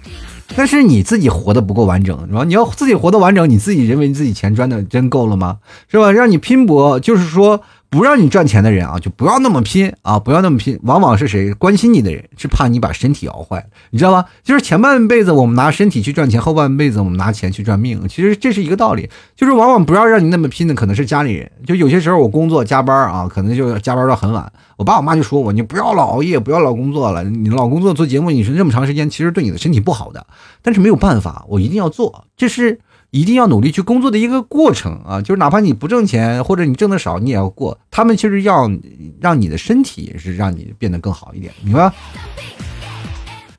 [0.55, 2.43] 但是你自己活得不够完整，是吧？
[2.43, 5.57] 你要自己活得完整，你自己认为自己钱赚的真够了吗？
[5.87, 6.11] 是吧？
[6.11, 7.61] 让你拼搏，就是说。
[7.91, 10.17] 不让你赚钱的人啊，就不要那么拼啊！
[10.17, 14.23] 不要那么拼，往往是谁关心你的人，是怕你把身体熬坏，你知道吗？
[14.43, 18.07] 就是前半辈子我们拿身体去赚钱，后半辈子我们拿钱去赚命。
[18.07, 21.51] 其实这是一个道理，就是往往不要让你那么拼的，可能是家里人。
[21.65, 30.25] 就有些时候我工作加班啊，可能就加班到很晚，我爸我妈就说我，你不要老熬夜，不要老工作了，你老工作做节目，你是这么长时间，其实对你的身体不好的。
[30.61, 32.79] 但是没有办法，我一定要做，这是。
[33.11, 37.77] 一定要努力去工作的一个过程啊，就是哪怕你不挣钱，或者你挣的少，你也要过。
[37.91, 38.71] 他们其实要
[39.19, 41.91] 让你的身体是让你变得更好一点，明白？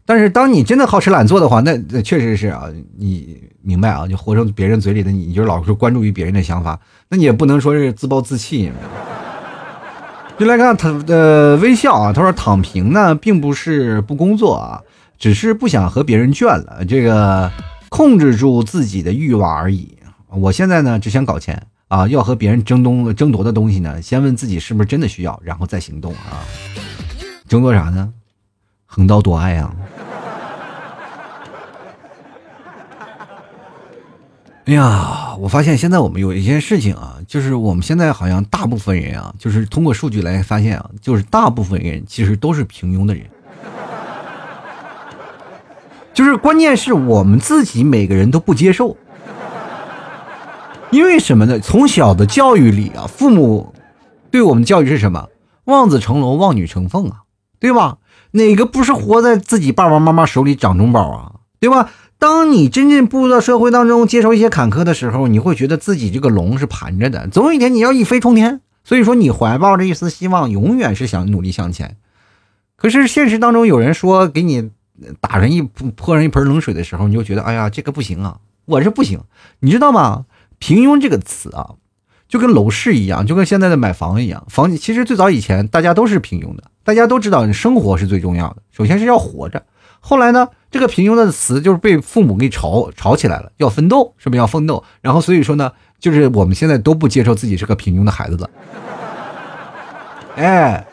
[0.07, 2.65] 但是当你真的好吃懒做的话，那那确实是啊，
[2.97, 4.07] 你明白啊？
[4.09, 6.81] 就活成别人嘴里的你，就老是关注于别人的想法，
[7.11, 8.73] 那你也不能说是自暴自弃。
[10.39, 14.81] 就来看他的微笑啊，他说躺平呢，并不是不工作啊，
[15.19, 16.83] 只是不想和别人倦了。
[16.89, 17.51] 这个。
[17.93, 19.99] 控制住自己的欲望而已。
[20.29, 22.09] 我现在呢，只想搞钱啊！
[22.09, 26.41] 要和别人争东争夺的东西呢，先问自己是不是真的需要，然后再行动啊！
[27.47, 28.11] 争夺啥呢？
[28.87, 29.77] 横刀夺爱啊！
[34.65, 43.27] 哎呀，我发现现在我们有一件事情啊，就是我们现在好像大部分人啊，就是通过数据来发现啊，就是大部分人其实都是平庸的人。
[46.15, 48.97] 就是关键是我们自己每个人都不接受，
[50.91, 51.59] 因为什么呢？
[51.59, 53.75] 从小的教育里啊，父母
[54.31, 55.29] 对我们教育是什么？
[55.65, 57.23] 望子成龙，望女成凤啊，
[57.59, 57.99] 对吧？
[58.33, 61.33] 哪个不是活在自己爸爸妈妈手里掌中宝啊？
[61.61, 61.91] 对吧？
[62.19, 68.61] 当你真正步入到社会当中，接受一些坎坷的时候，你会觉得自己这个龙是盘着的，总有一天你要一飞冲天。
[68.85, 71.97] 所以说，你怀抱着一丝希望，永远是想努力向前。
[72.77, 74.71] 可是现实当中有人说给你
[75.21, 79.21] 打上一泼上一盆冷水的时候，你就觉得哎呀，这个不行啊，我是不行，
[79.61, 80.27] 你知道吗？
[80.59, 81.75] 平庸这个词啊，
[82.29, 89.63] 就跟楼市一样，就跟现在的买房一样，房其实最早以前大家都是平庸的，大家都知道生活是最重要的，首先是要活着。
[90.05, 94.83] 后来呢，这个平庸的词就是被父母给炒炒起来了，要奋斗，是不是要奋斗？
[95.01, 98.51] 然后所以说呢，就是我们现在都不接受自己是个平庸的孩子了，
[100.35, 100.85] 哎，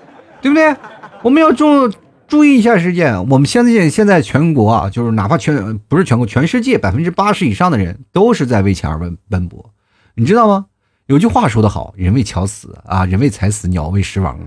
[0.41, 0.76] 对不对？
[1.22, 1.91] 我们要做
[2.30, 3.28] 注意一下事件。
[3.28, 9.72] 我们现在现在全国啊，就是哪怕全不是全国，全世界百分之八十以上的人都是在为钱而奔奔波，
[10.14, 10.68] 你知道吗？
[11.08, 14.46] 有句话说得好，人为桥死啊，人为财死，鸟为食亡啊。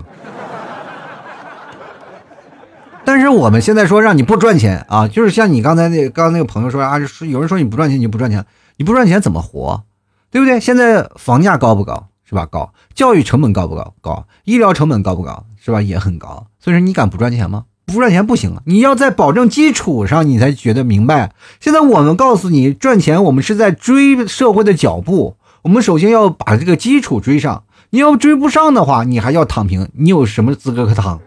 [3.03, 8.45] 但是我们现在说让你不赚钱啊，就是像你刚才那刚刚那个朋友说啊，是有人说你不赚钱你就不赚钱，
[8.77, 9.83] 你不赚钱怎么活，
[10.31, 10.57] 对不对？
[10.61, 12.45] 现在房价高不高是吧？
[12.45, 13.93] 高，教育成本高不高？
[13.99, 15.81] 高，医疗成本高不高是吧？
[15.81, 16.47] 也很高。
[16.59, 17.65] 所以说你敢不赚钱吗？
[17.85, 21.31] 不赚钱不行啊，你要在保证基础上你才觉得明白。
[21.59, 27.63] 现在我们告诉你赚钱，我们是在追社会的脚步，我们首先要把这个基础追上。
[27.89, 31.19] 你要追不上的话，你还要躺平，你有什么资格可躺？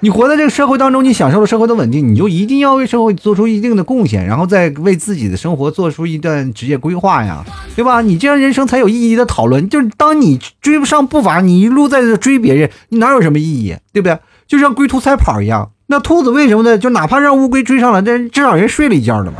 [0.00, 7.42] 你活在这个社会当中，你享受了社会的稳定，你就一定要为社会做出一定的贡献，然后再为自己的生活做出一段职业规划呀，
[7.74, 8.02] 对吧？
[8.02, 9.66] 你这样人生才有意义的讨论。
[9.70, 14.18] 就是当你追不上步伐，你一路在这追别人，你哪有什么意义，对不对？
[14.46, 16.76] 就像龟兔赛跑一样，那兔子为什么呢？
[16.76, 19.38] 就哪怕让乌龟追上了，但至少人睡了一觉了嘛，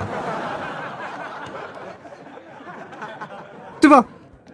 [3.78, 4.06] 对吧？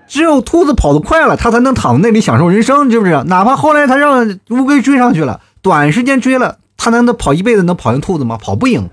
[0.09, 3.23] 只有兔子跑得快了，它才能躺在那里享受人生，是不是？
[3.29, 5.41] 哪怕后来它让乌龟追上去了。
[5.63, 8.37] 短时间追了，他难道跑一辈子能跑赢兔子吗？
[8.37, 8.91] 跑不赢，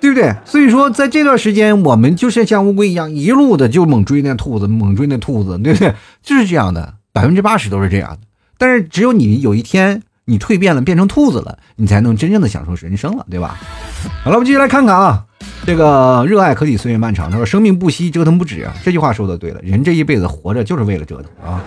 [0.00, 0.32] 对不对？
[0.44, 5.92] 所以说，在这段时间，我们就是像乌龟一样，一路的就猛追那兔子，猛追那兔子，对不对？
[6.22, 8.18] 就是这样的，百分之八十都是这样的。
[8.56, 13.58] 但是，只有你有一天你蜕变了，变成兔子了，你才能真正的享受人生了，对吧？
[14.22, 15.24] 好了，我们继续来看看啊，
[15.66, 17.28] 这个热爱可抵岁月漫长。
[17.28, 21.60] 他说：“生命不息，折腾不止啊。”这句话说的对了，人这一辈子活着就是为了折腾啊。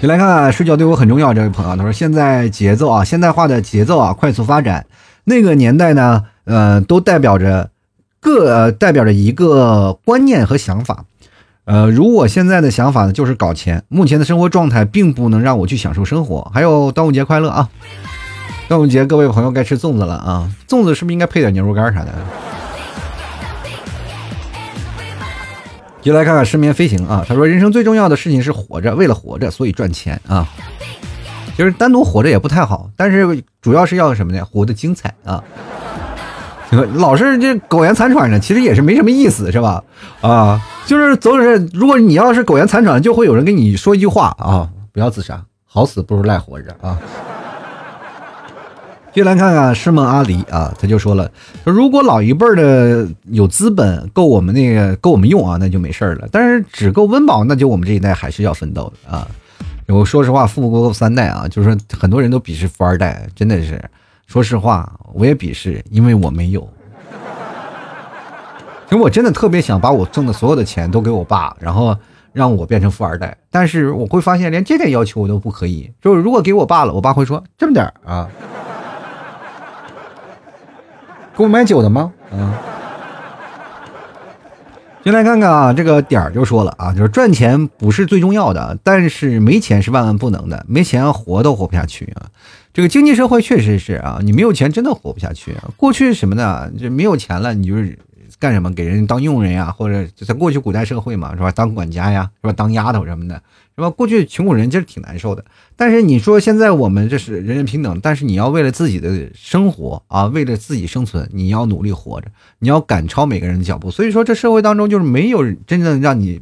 [0.00, 1.34] 你来看，睡觉对我很重要。
[1.34, 4.86] 这位朋友他说：“现在节奏啊，现代化的节奏啊，快速发展。
[5.24, 7.70] 那个年代呢，呃，都代表着
[8.20, 11.04] 各代表着一个观念和想法。
[11.64, 13.82] 呃，如我现在的想法呢，就是搞钱。
[13.88, 16.50] 目前的生活状态并不能让我去享受生活。
[16.54, 17.68] 还有端午节快乐啊！
[18.68, 20.48] 端午节各位朋友该吃粽子了啊！
[20.68, 22.12] 粽子是不是应该配点牛肉干啥的？”
[26.00, 30.46] 就来看看失眠飞行啊，他说人生最重要的事情是活着，为了活着，所以赚钱啊。
[31.56, 34.44] 就是单独活着也不太好，但是主要是要什么呢？
[34.44, 35.42] 活得精彩啊。
[36.94, 39.82] 老是这苟延残喘的，其实也是没什么意思，是吧？
[40.20, 46.96] 啊，就是总是如果你要是苟延残喘，就会有人跟你说一句话啊，不要自杀，好死不如赖活着啊。
[49.18, 51.28] 就来看看师梦阿离啊，他就说了，
[51.64, 56.28] 说如果老一辈的有资本够我们那个够我们用啊，那就没事了。
[56.30, 59.26] 但是只够温饱，那就我们这一代还是要奋斗的啊。
[59.88, 63.82] 我说实话，富不过三代啊，就是说很多人都鄙视富二代，真的是。
[64.28, 66.60] 说实话，我也鄙视，因为我没有。
[68.88, 71.96] 其实我真的特别想把我挣的所有的钱都给我爸，然后
[72.32, 73.36] 让我变成富二代。
[73.50, 75.90] 但是我会发现，连这点要求我都不可以。
[76.00, 78.28] 就是如果给我爸了，我爸会说这么点儿啊。
[81.38, 82.12] 给我买酒的吗？
[82.32, 82.52] 嗯，
[85.04, 92.26] 进来看看啊，这个点儿就说了啊，就是赚钱不是最重要的，但是没钱是万万不能的，没钱活都活不下去啊。
[92.74, 95.70] 这个经济社会确实是啊，你没有钱真的活不下去啊。
[95.76, 96.68] 过去什么呢？
[96.76, 97.96] 就没有钱了，你就是。
[98.40, 98.72] 干什么？
[98.72, 101.50] 给人当佣人呀，或者在过去古代社会嘛，是吧？
[101.50, 102.52] 当管家呀，是吧？
[102.52, 103.34] 当丫头什么的，
[103.74, 103.90] 是吧？
[103.90, 105.44] 过去穷苦人其实挺难受的。
[105.74, 112.30] 但是你说现在我们这是人人平等，但是你要为了自己的生活啊，为了自己生存，你要努力活着，
[112.60, 113.90] 你要赶超每个人的脚步。
[113.90, 116.40] 所以说，这社会当中就是没有真正让你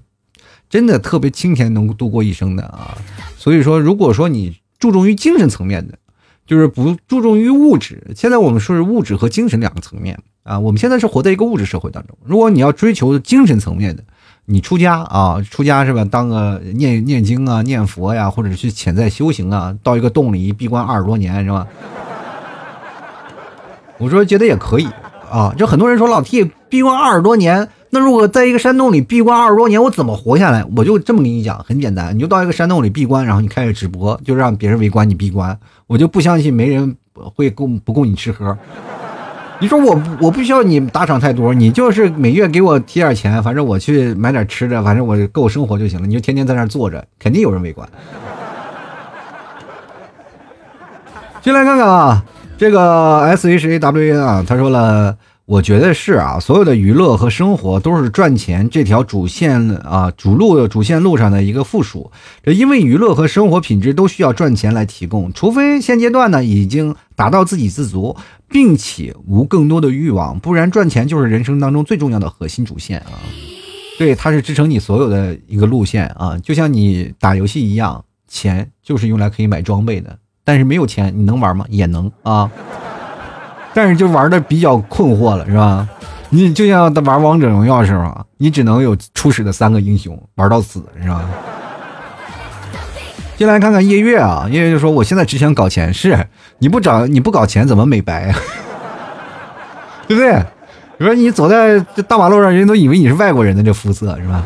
[0.68, 2.98] 真的特别清甜能度过一生的啊。
[3.38, 5.98] 所以说，如果说你注重于精神层面的，
[6.46, 8.12] 就是不注重于物质。
[8.14, 10.18] 现在我们说是物质和精神两个层面。
[10.46, 12.16] 啊，我们现在是活在一个物质社会当中。
[12.24, 14.02] 如果你要追求精神层面的，
[14.44, 16.04] 你出家啊，出家是吧？
[16.04, 21.66] 当个念念经啊、念佛呀，或者去潜在修行啊，到一个洞里闭关二十多年是吧？
[23.98, 24.86] 我说觉得也可以
[25.28, 25.52] 啊。
[25.58, 30.64] 就很多人说老 T 闭关二十多年，那如果在一个山洞里闭关二十多年，我怎么活下来？
[30.76, 35.58] 我就这么跟你讲，很简单，你就到一个山洞里闭关，然后你开始直播，就让别人围观你闭关。
[35.88, 36.96] 我就不相信没人。
[37.34, 38.54] 会供不供你吃喝？
[39.58, 46.06] 你说我我不需要你打赏太多，你就是每月给我提点钱，反正我去买点吃的，反正我够生活就行了。
[46.06, 47.88] 你就天天在那坐着，肯定有人围观。
[51.42, 52.24] 进来看看啊，
[52.58, 55.16] 这个 S H A W N 啊，他说了。
[55.46, 62.10] 我觉得是啊，所有的娱乐和生活都是赚钱这条主线啊主路主线路上的一个附属。
[62.42, 68.16] 这因为娱乐和生活品质都需要赚钱来提供，除非现阶段呢已经达到自给自足，
[68.48, 73.18] 并且无更多的欲望，不然赚钱就是人生当中最重要的核心主线啊。
[73.98, 81.64] 对，它是支撑你所有的一个路线啊，就像你打游戏一样，钱就是用来可以买装备的，但是没有钱你能玩吗？
[81.70, 82.50] 也能啊。
[83.74, 85.88] 但是就玩的比较困惑了，是吧？
[86.28, 91.28] 你就像玩王者荣耀时候，你只能有初始的三个英雄玩到死，是吧？
[93.36, 96.18] 进来看看夜月啊，夜月就说：“我现在只想搞钱，是
[96.58, 98.34] 你不找你不搞钱怎么美白呀？
[100.08, 100.42] 对不对？
[100.98, 104.42] 你说你走在这大马路上，人家都以为你是外国人的这肤色，是吧？”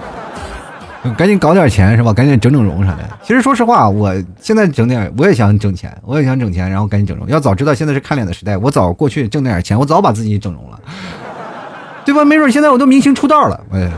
[1.16, 2.12] 赶紧搞点钱是吧？
[2.12, 2.99] 赶紧整整容啥的。
[3.22, 7.26] 其实说实话，我现在整点，我也想整钱，我也想整钱，然后赶紧整容。
[7.26, 10.78] 要早知道现在是看脸的时代，我早过去挣那点钱，我早把自己整容了，
[12.05, 12.22] 对吧？
[12.22, 13.59] 没准现在我都明星出道了。
[13.72, 13.88] 哎，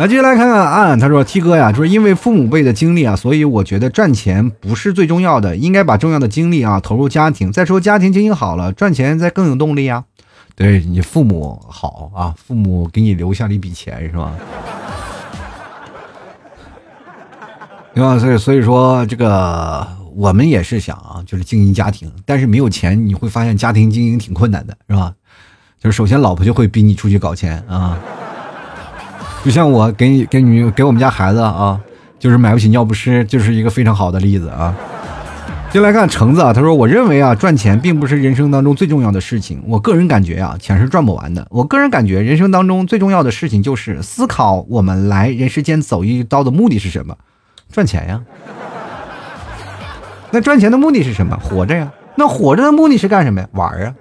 [0.00, 7.52] 来接下来看看啊，他说 T 哥呀，就是因为父母辈的经历啊，所以我觉得赚钱不是最重要的，应该把重要的精力啊投入家庭。
[7.52, 10.02] 再说家庭经营好了，赚钱再更有动力啊。
[10.56, 14.32] 对你父母好啊，父母给你留下了一笔钱是吧？
[17.92, 18.18] 对吧？
[18.18, 25.12] 所以所以说，这个我们也是想啊，就是经营家庭，但是没有钱，你会发现家庭经营挺困难的，是吧？
[25.78, 27.98] 就是首先老婆就会逼你出去搞钱啊，
[29.42, 31.80] 就像我给你给你给我们家孩子啊，
[32.18, 34.74] 就是买不起尿不湿，就是一个非常好的例子啊。
[35.72, 39.62] 就来看橙子啊，他说：“我认为啊，赚钱并不是人生当中最重要的事情。
[39.66, 41.46] 我个人感觉啊，钱是赚不完的。
[41.48, 47.16] 我个人感觉，人生当中最重要的事情就是思考我们来人世间走一遭的目的是什么。”
[47.72, 48.20] 赚钱呀，
[50.32, 51.38] 那赚钱的目的是什么？
[51.40, 51.90] 活着呀。
[52.16, 53.48] 那活着的目的是干什么呀？
[53.52, 53.94] 玩啊。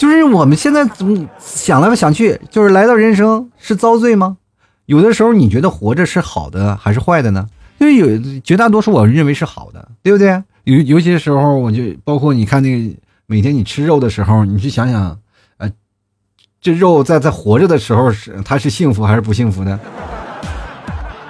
[0.00, 4.38] 就是我们现在总想来想去，就是来到人生是遭罪吗？
[4.86, 7.46] 有的时候你觉得活着是好的还是坏的呢？
[7.76, 10.42] 因为有绝大多数我认为是好的，对不对？
[10.64, 12.94] 有有些时候我就包括你看那个
[13.26, 15.18] 每天你吃肉的时候，你去想想，
[15.58, 15.70] 呃，
[16.62, 19.78] 这肉在在活着的时候是它是幸福还是不幸福的？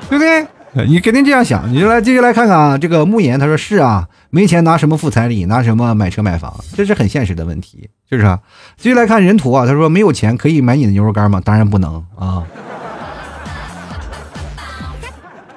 [0.09, 0.47] 对不对？
[0.73, 2.79] 你肯定这样想，你就来继续来看看啊。
[2.79, 8.39] 这个慕言他说是啊，没钱拿什么付彩礼，拿什么买车买房，这是很现实的问题，是不是？
[8.77, 11.41] 继续来看人图啊，他说没有钱可以买你的牛肉干吗？
[11.45, 12.45] 当然不能啊。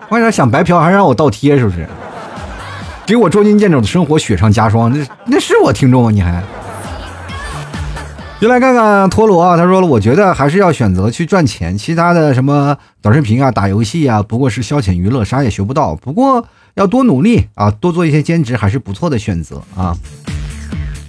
[0.10, 1.58] 为啥想白嫖还让我倒贴？
[1.58, 1.88] 是不是？
[3.06, 6.10] 给我捉襟见肘的生活雪上加霜，那那是我听众吗？
[6.10, 6.42] 你还？
[8.44, 15.96] 就来看看陀螺啊，他说了，我觉得还是要选择去赚钱，其他的什么短视频啊、打游戏啊，不过是消遣娱乐，啥也学不到。
[15.96, 19.96] 不过要多努力啊，多做一些兼职，还是不错的选择啊。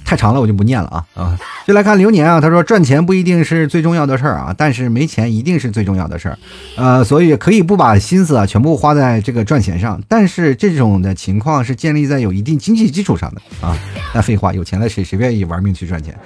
[0.04, 1.38] 太长了，我就不念了啊啊！
[1.66, 6.38] 就来看流年啊，他说赚钱不一定是最重要的事儿啊，但是没钱一定是最重要的事儿，
[6.76, 13.76] 呃，所以可以不把心思啊全部花在这个赚钱上，但是这种的情况是建立在有一定经济基础上的啊。
[14.14, 16.16] 那废话，有钱了谁谁愿意玩命去赚钱？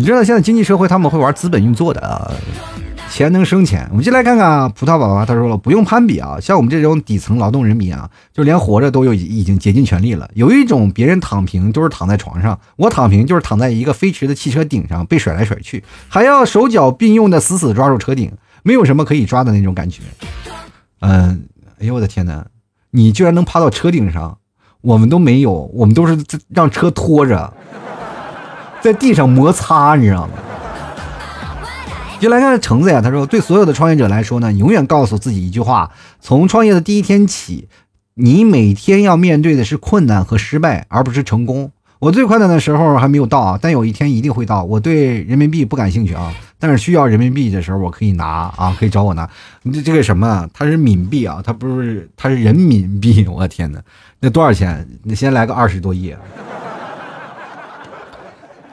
[0.00, 2.30] 你知道现在经济社会他们会玩资本运作的啊，
[3.10, 3.84] 钱能生钱。
[3.90, 10.30] 我们就来看看葡萄宝宝，他说了不用攀比啊，像我们这种底层劳动人民啊，就连活着都有已经竭尽全力了。
[10.34, 18.30] 有一种别人躺平都是躺在床上，我躺平就是躺在一个飞驰的汽车顶上被甩来甩去，还要手脚并用的死死抓住车顶，
[18.62, 20.04] 没有什么可以抓的那种感觉。
[21.00, 21.42] 嗯，
[21.80, 22.46] 哎呦我的天哪，
[22.92, 24.38] 你居然能趴到车顶上，
[24.80, 26.16] 我们都没有，我们都是
[26.50, 27.52] 让车拖着。
[28.80, 30.32] 在地上摩擦，你知道吗？
[32.20, 37.68] 就来看橙子呀，他说：“对所有的创业者来说呢，永远告诉自己一句话：从创业的第一天起，
[38.14, 41.70] 你每天要面对的是困难和失败，而不是成功。
[42.00, 44.64] 我最困难的时候还没有到啊，但有一天一定会到。
[44.64, 48.24] 我对人民币不感兴趣啊，但是需要人民币的时候，我可以拿
[48.56, 49.28] 啊，可以找我拿。
[49.72, 50.48] 这这个什么？
[50.52, 53.24] 它是闽币啊，它不是，它是人民币。
[53.28, 53.80] 我天哪，
[54.18, 54.84] 那多少钱？
[55.04, 56.12] 你先来个二十多亿。”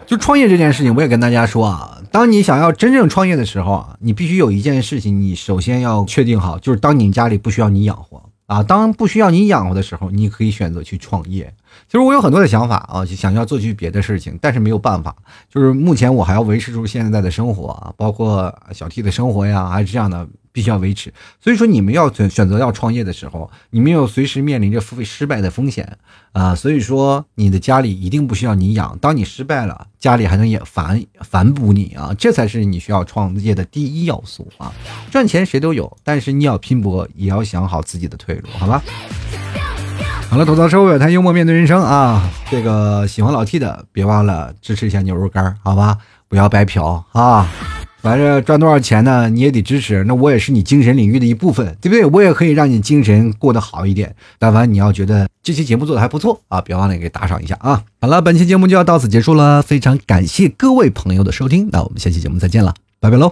[0.05, 11.51] 就创业这件事情，我也跟大家说啊，当你想要真正创业的时候啊，你必须有一件事情，你首先要确定好，就是当你家里不需要你养活啊，当不需要你养活的时候，你可以选择去创业。
[11.87, 15.15] 其实我有很多的想法啊，想要做去别的事情，但是没有办法，
[15.49, 20.27] 就是目前我还要维持住现在的生活啊，包括小 T 的生活呀，还是这样的。
[20.55, 21.13] 必须要维持。
[21.41, 25.97] 所以说，你们要选选择要创业的时候，你们要随时面临着付费失败的风险
[26.31, 26.55] 啊。
[26.55, 28.97] 所以说，你的家里一定不需要你养。
[28.99, 34.71] 当你失败了，家里还能也反反哺你啊，这才是你需要创业的第一要素啊。
[35.11, 38.81] 赚钱谁都有，但是你要拼搏，也要想好自己的退路，好吧？
[40.35, 42.29] 好了，吐槽社会，谈幽默，面对人生啊！
[42.51, 45.97] 这个喜欢老 T 的，别忘了支持一下牛肉干，好吧？
[46.27, 47.49] 不要白嫖啊！
[48.01, 50.03] 反正赚多少钱呢，你也得支持。
[50.03, 52.05] 那我也是你精神领域的一部分，对不对？
[52.07, 54.13] 我也可以让你精神过得好一点。
[54.37, 57.81] 但凡你要觉得这期节目做的还不错啊，别忘了给打赏一下啊！
[58.01, 63.31] 好了，本期节目就要到此结束了，非常感谢各位朋友的收听，那我们下期节目再见了，拜拜喽！